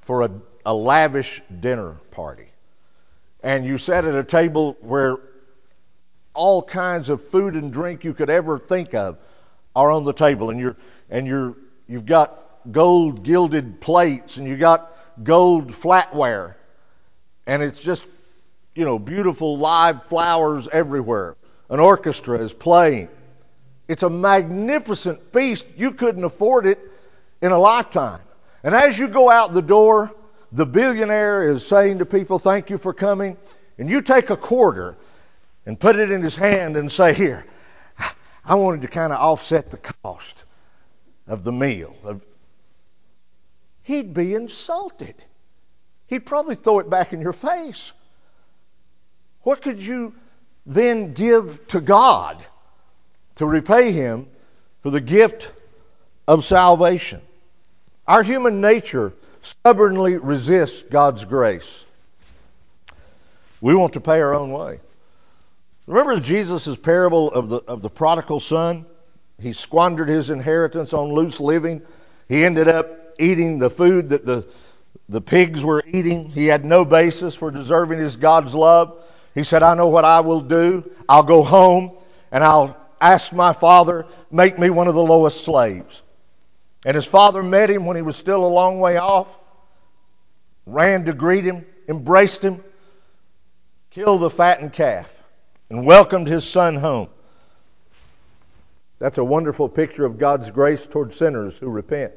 for 0.00 0.22
a, 0.22 0.30
a 0.64 0.72
lavish 0.72 1.42
dinner 1.60 1.96
party. 2.12 2.46
And 3.42 3.66
you 3.66 3.76
sat 3.76 4.06
at 4.06 4.14
a 4.14 4.24
table 4.24 4.78
where 4.80 5.18
all 6.32 6.62
kinds 6.62 7.10
of 7.10 7.22
food 7.22 7.56
and 7.56 7.70
drink 7.70 8.04
you 8.04 8.14
could 8.14 8.30
ever 8.30 8.58
think 8.58 8.94
of 8.94 9.18
are 9.76 9.90
on 9.90 10.04
the 10.04 10.14
table 10.14 10.48
and 10.48 10.58
you're 10.58 10.76
and 11.14 11.28
you're 11.28 11.54
you've 11.86 12.06
got 12.06 12.36
gold 12.70 13.22
gilded 13.22 13.80
plates 13.80 14.36
and 14.36 14.48
you 14.48 14.56
got 14.56 14.90
gold 15.22 15.68
flatware. 15.68 16.54
And 17.46 17.62
it's 17.62 17.80
just 17.80 18.04
you 18.74 18.84
know 18.84 18.98
beautiful 18.98 19.56
live 19.56 20.02
flowers 20.04 20.66
everywhere. 20.66 21.36
An 21.70 21.78
orchestra 21.78 22.38
is 22.38 22.52
playing. 22.52 23.08
It's 23.86 24.02
a 24.02 24.10
magnificent 24.10 25.20
feast. 25.32 25.64
You 25.76 25.92
couldn't 25.92 26.24
afford 26.24 26.66
it 26.66 26.80
in 27.40 27.52
a 27.52 27.58
lifetime. 27.58 28.20
And 28.64 28.74
as 28.74 28.98
you 28.98 29.06
go 29.06 29.30
out 29.30 29.54
the 29.54 29.62
door, 29.62 30.10
the 30.50 30.66
billionaire 30.66 31.48
is 31.48 31.64
saying 31.64 31.98
to 31.98 32.06
people, 32.06 32.40
Thank 32.40 32.70
you 32.70 32.78
for 32.78 32.92
coming. 32.92 33.36
And 33.78 33.88
you 33.88 34.02
take 34.02 34.30
a 34.30 34.36
quarter 34.36 34.96
and 35.64 35.78
put 35.78 35.96
it 35.96 36.10
in 36.10 36.22
his 36.22 36.34
hand 36.34 36.76
and 36.76 36.90
say, 36.90 37.14
Here, 37.14 37.44
I 38.44 38.56
wanted 38.56 38.82
to 38.82 38.88
kind 38.88 39.12
of 39.12 39.20
offset 39.20 39.70
the 39.70 39.78
cost 39.78 40.44
of 41.26 41.44
the 41.44 41.52
meal. 41.52 41.94
Of, 42.04 42.22
He'd 43.84 44.14
be 44.14 44.34
insulted. 44.34 45.14
He'd 46.08 46.26
probably 46.26 46.54
throw 46.54 46.78
it 46.78 46.88
back 46.88 47.12
in 47.12 47.20
your 47.20 47.32
face. 47.32 47.92
What 49.42 49.62
could 49.62 49.78
you 49.80 50.14
then 50.66 51.12
give 51.12 51.68
to 51.68 51.80
God 51.80 52.38
to 53.36 53.46
repay 53.46 53.92
Him 53.92 54.26
for 54.82 54.90
the 54.90 55.00
gift 55.00 55.50
of 56.26 56.44
salvation? 56.44 57.20
Our 58.06 58.22
human 58.22 58.60
nature 58.60 59.12
stubbornly 59.42 60.16
resists 60.16 60.82
God's 60.82 61.24
grace. 61.24 61.84
We 63.60 63.74
want 63.74 63.94
to 63.94 64.00
pay 64.00 64.20
our 64.20 64.34
own 64.34 64.50
way. 64.50 64.78
Remember 65.86 66.18
Jesus' 66.20 66.76
parable 66.76 67.30
of 67.30 67.48
the, 67.50 67.56
of 67.58 67.82
the 67.82 67.90
prodigal 67.90 68.40
son? 68.40 68.86
He 69.40 69.52
squandered 69.52 70.08
his 70.08 70.30
inheritance 70.30 70.92
on 70.92 71.12
loose 71.12 71.40
living. 71.40 71.82
He 72.28 72.44
ended 72.44 72.68
up 72.68 72.88
eating 73.18 73.58
the 73.58 73.70
food 73.70 74.10
that 74.10 74.24
the, 74.24 74.46
the 75.08 75.20
pigs 75.20 75.62
were 75.64 75.82
eating. 75.86 76.28
He 76.30 76.46
had 76.46 76.64
no 76.64 76.84
basis 76.84 77.34
for 77.34 77.50
deserving 77.50 77.98
his 77.98 78.16
God's 78.16 78.54
love. 78.54 78.96
He 79.34 79.44
said, 79.44 79.62
I 79.62 79.74
know 79.74 79.88
what 79.88 80.04
I 80.04 80.20
will 80.20 80.40
do. 80.40 80.88
I'll 81.08 81.24
go 81.24 81.42
home 81.42 81.92
and 82.30 82.44
I'll 82.44 82.76
ask 83.00 83.32
my 83.32 83.52
father, 83.52 84.06
make 84.30 84.58
me 84.58 84.70
one 84.70 84.88
of 84.88 84.94
the 84.94 85.02
lowest 85.02 85.44
slaves. 85.44 86.02
And 86.86 86.94
his 86.94 87.06
father 87.06 87.42
met 87.42 87.70
him 87.70 87.86
when 87.86 87.96
he 87.96 88.02
was 88.02 88.16
still 88.16 88.44
a 88.44 88.48
long 88.48 88.78
way 88.78 88.96
off, 88.96 89.36
ran 90.66 91.04
to 91.06 91.12
greet 91.12 91.44
him, 91.44 91.64
embraced 91.88 92.42
him, 92.42 92.62
killed 93.90 94.22
the 94.22 94.30
fattened 94.30 94.72
calf, 94.72 95.10
and 95.70 95.86
welcomed 95.86 96.28
his 96.28 96.44
son 96.44 96.76
home. 96.76 97.08
That's 99.04 99.18
a 99.18 99.22
wonderful 99.24 99.68
picture 99.68 100.06
of 100.06 100.16
God's 100.16 100.50
grace 100.50 100.86
toward 100.86 101.12
sinners 101.12 101.58
who 101.58 101.68
repent. 101.68 102.14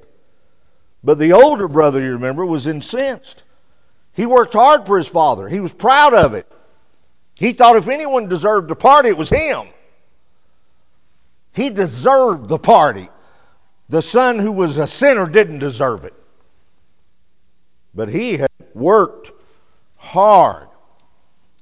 But 1.04 1.20
the 1.20 1.34
older 1.34 1.68
brother, 1.68 2.00
you 2.00 2.14
remember, 2.14 2.46
was 2.46 2.66
incensed. 2.66 3.44
He 4.14 4.26
worked 4.26 4.54
hard 4.54 4.86
for 4.86 4.98
his 4.98 5.10
father. 5.10 5.50
He 5.50 5.60
was 5.60 5.74
proud 5.74 6.14
of 6.14 6.34
it. 6.34 6.50
He 7.36 7.52
thought 7.52 7.76
if 7.76 7.90
anyone 7.90 8.30
deserved 8.30 8.72
a 8.72 8.76
party, 8.76 9.10
it 9.10 9.18
was 9.18 9.30
him. 9.30 9.68
He 11.54 11.70
deserved 11.72 12.48
the 12.48 12.58
party. 12.58 13.10
The 13.90 14.02
son 14.02 14.40
who 14.40 14.54
was 14.54 14.78
a 14.78 14.88
sinner 14.88 15.28
didn't 15.28 15.60
deserve 15.60 16.06
it. 16.06 16.14
But 17.94 18.08
he 18.08 18.38
had 18.38 18.52
worked 18.74 19.32
hard. 19.98 20.70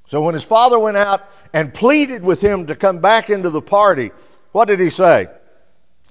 So 0.09 0.21
when 0.21 0.35
his 0.35 0.45
father 0.45 0.77
went 0.77 0.97
out 0.97 1.27
and 1.51 1.73
pleaded 1.73 2.23
with 2.23 2.41
him 2.41 2.67
to 2.67 2.75
come 2.75 2.99
back 2.99 3.31
into 3.31 3.49
the 3.49 3.59
party, 3.59 4.11
what 4.55 4.69
did 4.69 4.79
he 4.79 4.89
say? 4.89 5.27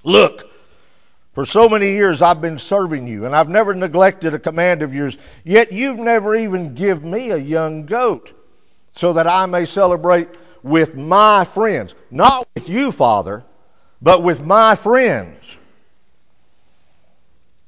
Look, 0.03 0.47
for 1.33 1.47
so 1.47 1.67
many 1.67 1.93
years 1.93 2.21
I've 2.21 2.41
been 2.41 2.59
serving 2.59 3.07
you, 3.07 3.25
and 3.25 3.35
I've 3.35 3.49
never 3.49 3.73
neglected 3.73 4.35
a 4.35 4.39
command 4.39 4.83
of 4.83 4.93
yours, 4.93 5.17
yet 5.43 5.71
you've 5.71 5.97
never 5.97 6.35
even 6.35 6.75
given 6.75 7.09
me 7.09 7.31
a 7.31 7.37
young 7.37 7.87
goat 7.87 8.33
so 8.93 9.13
that 9.13 9.25
I 9.25 9.47
may 9.47 9.65
celebrate 9.65 10.27
with 10.61 10.93
my 10.93 11.43
friends. 11.43 11.95
Not 12.11 12.47
with 12.53 12.69
you, 12.69 12.91
Father, 12.91 13.43
but 13.99 14.21
with 14.21 14.43
my 14.43 14.75
friends. 14.75 15.57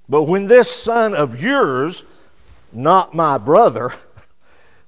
But 0.08 0.26
when 0.26 0.46
this 0.46 0.70
son 0.70 1.16
of 1.16 1.42
yours, 1.42 2.04
not 2.72 3.16
my 3.16 3.40
brother, 3.40 3.96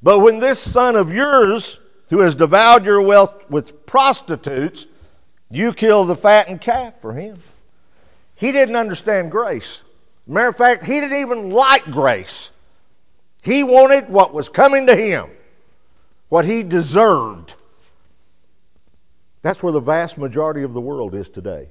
but 0.03 0.19
when 0.19 0.37
this 0.37 0.59
son 0.59 0.95
of 0.95 1.11
yours, 1.11 1.79
who 2.11 2.19
has 2.19 2.35
devoured 2.35 2.85
your 2.85 3.01
wealth 3.01 3.49
with 3.49 3.87
prostitutes, 3.87 4.85
you 5.51 5.73
kill 5.73 6.05
the 6.05 6.15
fattened 6.15 6.61
calf 6.61 6.99
for 7.01 7.13
him. 7.13 7.37
He 8.35 8.51
didn't 8.51 8.75
understand 8.75 9.31
grace. 9.31 9.81
Matter 10.27 10.49
of 10.49 10.57
fact, 10.57 10.83
he 10.83 10.99
didn't 10.99 11.21
even 11.21 11.49
like 11.49 11.85
grace. 11.85 12.51
He 13.41 13.63
wanted 13.63 14.09
what 14.09 14.33
was 14.33 14.47
coming 14.47 14.87
to 14.87 14.95
him, 14.95 15.29
what 16.29 16.45
he 16.45 16.63
deserved. 16.63 17.53
That's 19.41 19.63
where 19.63 19.73
the 19.73 19.79
vast 19.79 20.17
majority 20.17 20.63
of 20.63 20.73
the 20.73 20.81
world 20.81 21.15
is 21.15 21.29
today. 21.29 21.67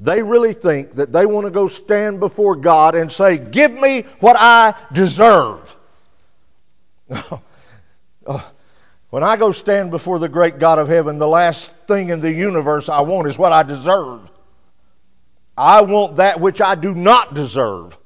They 0.00 0.22
really 0.22 0.54
think 0.54 0.92
that 0.92 1.12
they 1.12 1.26
want 1.26 1.46
to 1.46 1.50
go 1.50 1.68
stand 1.68 2.20
before 2.20 2.56
God 2.56 2.94
and 2.94 3.12
say, 3.12 3.36
Give 3.36 3.72
me 3.72 4.02
what 4.20 4.36
I 4.38 4.74
deserve. 4.92 5.76
Oh, 7.32 7.40
oh, 8.26 8.52
when 9.10 9.24
I 9.24 9.36
go 9.36 9.52
stand 9.52 9.90
before 9.90 10.18
the 10.18 10.28
great 10.28 10.58
God 10.58 10.78
of 10.78 10.88
heaven, 10.88 11.18
the 11.18 11.28
last 11.28 11.74
thing 11.88 12.10
in 12.10 12.20
the 12.20 12.32
universe 12.32 12.88
I 12.88 13.00
want 13.00 13.28
is 13.28 13.36
what 13.36 13.52
I 13.52 13.64
deserve. 13.64 14.30
I 15.56 15.82
want 15.82 16.16
that 16.16 16.40
which 16.40 16.60
I 16.60 16.76
do 16.76 16.94
not 16.94 17.34
deserve. 17.34 17.96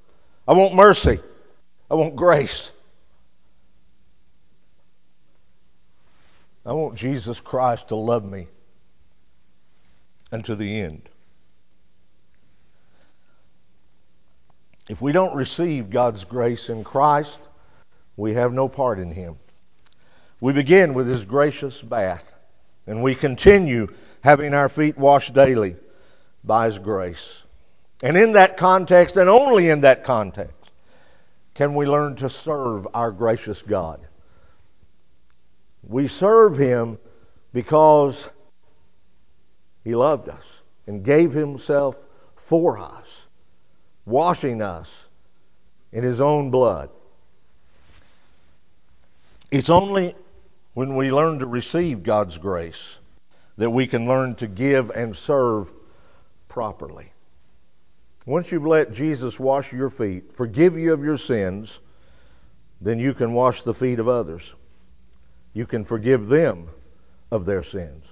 I 0.49 0.55
want 0.55 0.75
mercy. 0.75 1.21
I 1.91 1.95
want 1.95 2.17
grace. 2.17 2.73
I 6.67 6.73
want 6.73 6.97
Jesus 6.97 7.39
Christ 7.39 7.89
to 7.89 7.97
love 7.97 8.25
me 8.25 8.47
unto 10.33 10.55
the 10.55 10.81
end. 10.81 11.03
If 14.89 15.01
we 15.01 15.13
don't 15.13 15.35
receive 15.35 15.91
God's 15.91 16.25
grace 16.25 16.71
in 16.71 16.83
Christ, 16.83 17.39
we 18.17 18.35
have 18.35 18.53
no 18.53 18.69
part 18.69 18.99
in 18.99 19.11
Him. 19.11 19.37
We 20.45 20.53
begin 20.53 20.93
with 20.93 21.09
His 21.09 21.25
gracious 21.25 21.81
bath, 21.81 22.35
and 22.87 23.03
we 23.03 23.15
continue 23.15 23.89
having 24.21 24.53
our 24.53 24.69
feet 24.69 24.99
washed 24.99 25.33
daily 25.33 25.75
by 26.45 26.67
His 26.67 26.79
grace. 26.79 27.43
And 28.03 28.15
in 28.15 28.33
that 28.33 28.59
context, 28.59 29.17
and 29.17 29.31
only 29.31 29.71
in 29.71 29.81
that 29.81 30.05
context, 30.05 30.71
can 31.55 31.75
we 31.75 31.87
learn 31.87 32.17
to 32.17 32.29
serve 32.29 32.87
our 32.93 33.11
gracious 33.11 33.63
God. 33.63 34.01
We 35.89 36.09
serve 36.09 36.59
Him 36.59 36.99
because 37.55 38.29
He 39.83 39.95
loved 39.95 40.29
us 40.29 40.61
and 40.87 41.03
gave 41.03 41.33
Himself 41.33 41.97
for 42.37 42.79
us 42.79 43.27
washing 44.05 44.61
us 44.61 45.09
in 45.91 46.03
His 46.03 46.21
own 46.21 46.51
blood. 46.51 46.91
It's 49.51 49.71
only 49.71 50.15
when 50.75 50.97
we 50.97 51.11
learn 51.11 51.39
to 51.39 51.47
receive 51.47 52.03
God's 52.03 52.37
grace 52.37 52.99
that 53.57 53.71
we 53.71 53.87
can 53.87 54.07
learn 54.07 54.35
to 54.37 54.47
give 54.49 54.91
and 54.91 55.17
serve 55.17 55.71
properly. 56.49 57.11
Once 58.27 58.51
you've 58.51 58.67
let 58.67 58.93
Jesus 58.93 59.39
wash 59.39 59.73
your 59.73 59.91
feet, 59.91 60.33
forgive 60.35 60.77
you 60.77 60.93
of 60.93 61.05
your 61.05 61.19
sins, 61.19 61.79
then 62.81 62.99
you 62.99 63.15
can 63.15 63.33
wash 63.33 63.63
the 63.63 63.75
feet 63.75 63.99
of 63.99 64.09
others. 64.09 64.53
You 65.53 65.67
can 65.67 65.85
forgive 65.85 66.27
them 66.29 66.69
of 67.31 67.45
their 67.45 67.63
sins. 67.63 68.05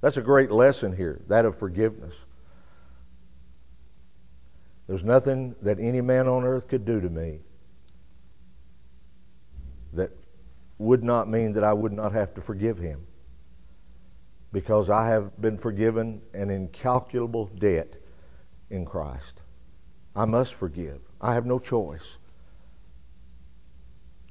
That's 0.00 0.16
a 0.16 0.22
great 0.22 0.50
lesson 0.50 0.96
here, 0.96 1.20
that 1.28 1.44
of 1.44 1.58
forgiveness. 1.58 2.14
There's 4.86 5.04
nothing 5.04 5.54
that 5.62 5.78
any 5.78 6.00
man 6.00 6.28
on 6.28 6.44
earth 6.44 6.68
could 6.68 6.86
do 6.86 7.00
to 7.00 7.08
me 7.10 7.40
that 9.92 10.10
would 10.78 11.02
not 11.02 11.28
mean 11.28 11.54
that 11.54 11.64
I 11.64 11.72
would 11.72 11.92
not 11.92 12.12
have 12.12 12.34
to 12.34 12.40
forgive 12.40 12.78
him. 12.78 13.00
Because 14.52 14.88
I 14.88 15.08
have 15.08 15.38
been 15.40 15.58
forgiven 15.58 16.22
an 16.32 16.50
incalculable 16.50 17.46
debt 17.46 17.92
in 18.70 18.86
Christ. 18.86 19.40
I 20.16 20.24
must 20.24 20.54
forgive. 20.54 21.00
I 21.20 21.34
have 21.34 21.46
no 21.46 21.58
choice. 21.58 22.16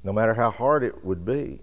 No 0.02 0.12
matter 0.12 0.34
how 0.34 0.50
hard 0.50 0.82
it 0.82 1.04
would 1.04 1.24
be, 1.24 1.60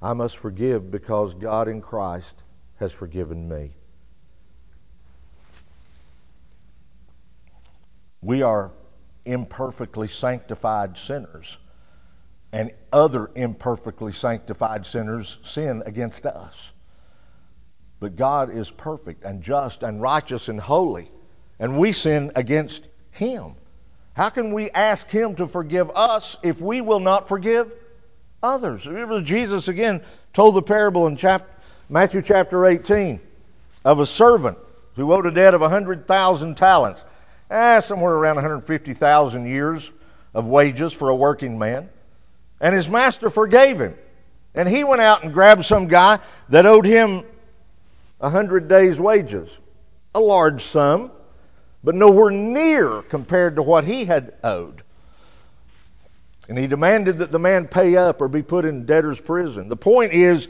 I 0.00 0.12
must 0.12 0.36
forgive 0.36 0.90
because 0.90 1.34
God 1.34 1.68
in 1.68 1.80
Christ 1.80 2.34
has 2.78 2.92
forgiven 2.92 3.48
me. 3.48 3.70
We 8.22 8.42
are 8.42 8.70
imperfectly 9.24 10.08
sanctified 10.08 10.98
sinners, 10.98 11.56
and 12.52 12.70
other 12.92 13.30
imperfectly 13.34 14.12
sanctified 14.12 14.86
sinners 14.86 15.38
sin 15.44 15.82
against 15.84 16.24
us. 16.26 16.72
But 18.00 18.16
God 18.16 18.50
is 18.50 18.70
perfect 18.70 19.24
and 19.24 19.42
just 19.42 19.82
and 19.82 20.00
righteous 20.00 20.48
and 20.48 20.60
holy, 20.60 21.08
and 21.58 21.78
we 21.78 21.92
sin 21.92 22.32
against 22.36 22.86
Him. 23.10 23.52
How 24.14 24.30
can 24.30 24.52
we 24.52 24.70
ask 24.70 25.08
Him 25.08 25.34
to 25.36 25.46
forgive 25.46 25.90
us 25.90 26.36
if 26.42 26.60
we 26.60 26.80
will 26.80 27.00
not 27.00 27.28
forgive 27.28 27.70
others? 28.42 28.86
Remember, 28.86 29.20
Jesus 29.20 29.68
again 29.68 30.00
told 30.32 30.54
the 30.54 30.62
parable 30.62 31.06
in 31.06 31.16
chapter, 31.16 31.48
Matthew 31.90 32.22
chapter 32.22 32.66
18 32.66 33.20
of 33.84 34.00
a 34.00 34.06
servant 34.06 34.58
who 34.96 35.12
owed 35.12 35.26
a 35.26 35.30
debt 35.30 35.54
of 35.54 35.60
a 35.60 35.64
100,000 35.64 36.56
talents 36.56 37.00
eh, 37.50 37.80
somewhere 37.80 38.14
around 38.14 38.36
150,000 38.36 39.46
years 39.46 39.90
of 40.34 40.46
wages 40.46 40.92
for 40.92 41.08
a 41.08 41.16
working 41.16 41.58
man. 41.58 41.88
And 42.60 42.74
his 42.74 42.88
master 42.88 43.30
forgave 43.30 43.80
him. 43.80 43.94
And 44.54 44.68
he 44.68 44.84
went 44.84 45.00
out 45.00 45.22
and 45.22 45.32
grabbed 45.32 45.64
some 45.64 45.86
guy 45.86 46.18
that 46.48 46.66
owed 46.66 46.84
him 46.84 47.22
a 48.20 48.30
hundred 48.30 48.68
days' 48.68 48.98
wages. 48.98 49.56
A 50.14 50.20
large 50.20 50.64
sum, 50.64 51.10
but 51.84 51.94
nowhere 51.94 52.30
near 52.30 53.02
compared 53.02 53.56
to 53.56 53.62
what 53.62 53.84
he 53.84 54.04
had 54.04 54.34
owed. 54.42 54.82
And 56.48 56.58
he 56.58 56.66
demanded 56.66 57.18
that 57.18 57.30
the 57.30 57.38
man 57.38 57.68
pay 57.68 57.96
up 57.96 58.20
or 58.20 58.28
be 58.28 58.42
put 58.42 58.64
in 58.64 58.86
debtor's 58.86 59.20
prison. 59.20 59.68
The 59.68 59.76
point 59.76 60.12
is, 60.12 60.48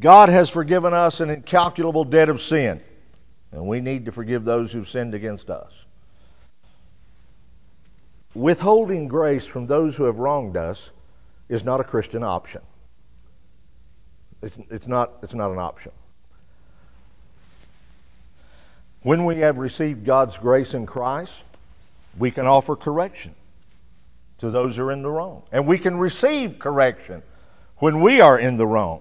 God 0.00 0.30
has 0.30 0.50
forgiven 0.50 0.94
us 0.94 1.20
an 1.20 1.30
incalculable 1.30 2.04
debt 2.04 2.30
of 2.30 2.40
sin, 2.40 2.80
and 3.52 3.68
we 3.68 3.80
need 3.80 4.06
to 4.06 4.12
forgive 4.12 4.44
those 4.44 4.72
who've 4.72 4.88
sinned 4.88 5.14
against 5.14 5.50
us 5.50 5.84
withholding 8.34 9.08
grace 9.08 9.46
from 9.46 9.66
those 9.66 9.94
who 9.94 10.04
have 10.04 10.18
wronged 10.18 10.56
us 10.56 10.90
is 11.48 11.64
not 11.64 11.80
a 11.80 11.84
Christian 11.84 12.22
option. 12.22 12.60
It's, 14.42 14.56
it's, 14.70 14.86
not, 14.86 15.10
it's 15.22 15.34
not 15.34 15.50
an 15.50 15.58
option. 15.58 15.92
When 19.02 19.24
we 19.24 19.36
have 19.36 19.58
received 19.58 20.04
God's 20.04 20.36
grace 20.38 20.74
in 20.74 20.86
Christ, 20.86 21.44
we 22.18 22.30
can 22.30 22.46
offer 22.46 22.76
correction 22.76 23.34
to 24.38 24.50
those 24.50 24.76
who 24.76 24.84
are 24.84 24.92
in 24.92 25.02
the 25.02 25.10
wrong. 25.10 25.42
And 25.52 25.66
we 25.66 25.78
can 25.78 25.96
receive 25.96 26.58
correction 26.58 27.22
when 27.78 28.00
we 28.00 28.20
are 28.20 28.38
in 28.38 28.56
the 28.56 28.66
wrong. 28.66 29.00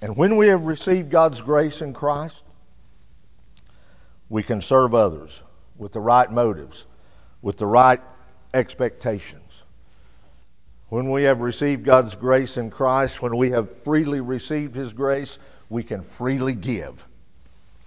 And 0.00 0.16
when 0.16 0.36
we 0.36 0.48
have 0.48 0.64
received 0.64 1.10
God's 1.10 1.40
grace 1.40 1.82
in 1.82 1.92
Christ, 1.92 2.36
we 4.28 4.42
can 4.42 4.62
serve 4.62 4.94
others 4.94 5.40
with 5.76 5.92
the 5.92 6.00
right 6.00 6.30
motives, 6.30 6.84
with 7.42 7.56
the 7.56 7.66
right 7.66 8.00
expectations. 8.54 9.47
When 10.88 11.10
we 11.10 11.24
have 11.24 11.40
received 11.40 11.84
God's 11.84 12.14
grace 12.14 12.56
in 12.56 12.70
Christ, 12.70 13.20
when 13.20 13.36
we 13.36 13.50
have 13.50 13.70
freely 13.82 14.20
received 14.20 14.74
His 14.74 14.92
grace, 14.92 15.38
we 15.68 15.82
can 15.82 16.02
freely 16.02 16.54
give 16.54 17.04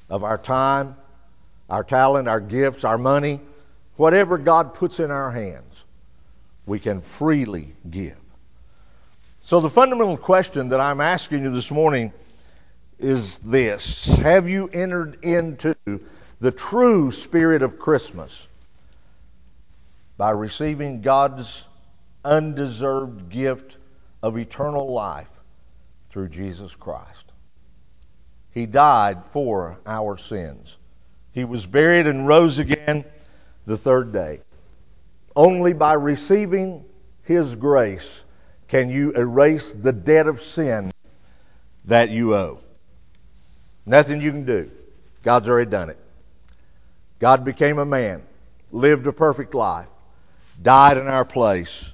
of 0.10 0.24
our 0.24 0.38
time, 0.38 0.96
our 1.70 1.84
talent, 1.84 2.28
our 2.28 2.40
gifts, 2.40 2.84
our 2.84 2.98
money, 2.98 3.40
whatever 3.96 4.38
God 4.38 4.76
puts 4.76 5.00
in 5.00 5.10
our 5.10 5.32
hands, 5.32 5.84
we 6.66 6.80
can 6.80 7.02
freely 7.02 7.70
give. 7.90 8.18
So, 9.44 9.60
the 9.60 9.70
fundamental 9.70 10.18
question 10.18 10.70
that 10.70 10.80
I'm 10.80 11.02
asking 11.02 11.44
you 11.44 11.52
this 11.52 11.72
morning 11.72 12.14
is 13.00 13.40
this 13.40 14.06
Have 14.06 14.48
you 14.48 14.70
entered 14.72 15.24
into 15.24 15.76
the 16.40 16.52
true 16.52 17.12
spirit 17.12 17.64
of 17.64 17.80
Christmas 17.80 18.48
by 20.18 20.32
receiving 20.32 21.02
God's 21.02 21.66
undeserved 22.24 23.30
gift 23.30 23.76
of 24.22 24.38
eternal 24.38 24.92
life 24.92 25.30
through 26.10 26.30
Jesus 26.30 26.76
Christ. 26.76 27.26
He 28.54 28.66
died 28.66 29.24
for 29.32 29.78
our 29.86 30.18
sins. 30.18 30.76
He 31.34 31.46
was 31.46 31.66
buried 31.66 32.08
and 32.08 32.28
rose 32.28 32.60
again 32.60 33.06
the 33.66 33.78
third 33.78 34.12
day. 34.12 34.42
Only 35.36 35.74
by 35.74 35.94
receiving 35.94 36.84
His 37.24 37.56
grace 37.56 38.24
can 38.68 38.90
you 38.90 39.12
erase 39.12 39.74
the 39.74 39.94
debt 39.94 40.28
of 40.28 40.42
sin 40.42 40.92
that 41.86 42.10
you 42.10 42.36
owe. 42.36 42.60
Nothing 43.86 44.22
you 44.22 44.32
can 44.32 44.46
do. 44.46 44.70
God's 45.24 45.48
already 45.48 45.72
done 45.72 45.90
it. 45.90 45.98
God 47.20 47.46
became 47.46 47.80
a 47.80 47.86
man, 47.86 48.22
lived 48.72 49.08
a 49.08 49.14
perfect 49.14 49.54
life, 49.54 49.88
died 50.62 50.98
in 50.98 51.08
our 51.08 51.26
place 51.26 51.91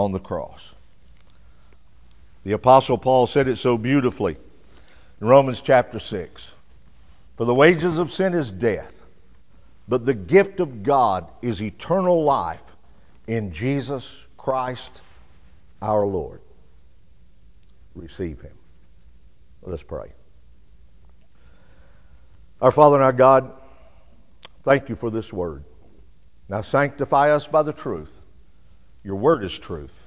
on 0.00 0.12
the 0.12 0.18
cross. 0.18 0.74
The 2.44 2.52
Apostle 2.52 2.98
Paul 2.98 3.26
said 3.26 3.48
it 3.48 3.56
so 3.56 3.76
beautifully 3.76 4.36
in 5.20 5.26
Romans 5.26 5.60
chapter 5.60 5.98
6. 5.98 6.50
For 7.36 7.44
the 7.44 7.54
wages 7.54 7.98
of 7.98 8.12
sin 8.12 8.34
is 8.34 8.50
death, 8.50 8.94
but 9.88 10.04
the 10.04 10.14
gift 10.14 10.60
of 10.60 10.82
God 10.82 11.28
is 11.42 11.62
eternal 11.62 12.24
life 12.24 12.62
in 13.26 13.52
Jesus 13.52 14.24
Christ 14.36 15.02
our 15.82 16.06
Lord. 16.06 16.40
Receive 17.94 18.40
him. 18.40 18.52
Let 19.62 19.74
us 19.74 19.82
pray. 19.82 20.10
Our 22.60 22.72
Father 22.72 22.96
and 22.96 23.04
our 23.04 23.12
God, 23.12 23.50
thank 24.62 24.88
you 24.88 24.96
for 24.96 25.10
this 25.10 25.32
word. 25.32 25.64
Now 26.48 26.60
sanctify 26.62 27.30
us 27.30 27.46
by 27.46 27.62
the 27.62 27.72
truth. 27.72 28.19
Your 29.02 29.16
word 29.16 29.42
is 29.44 29.58
truth. 29.58 29.99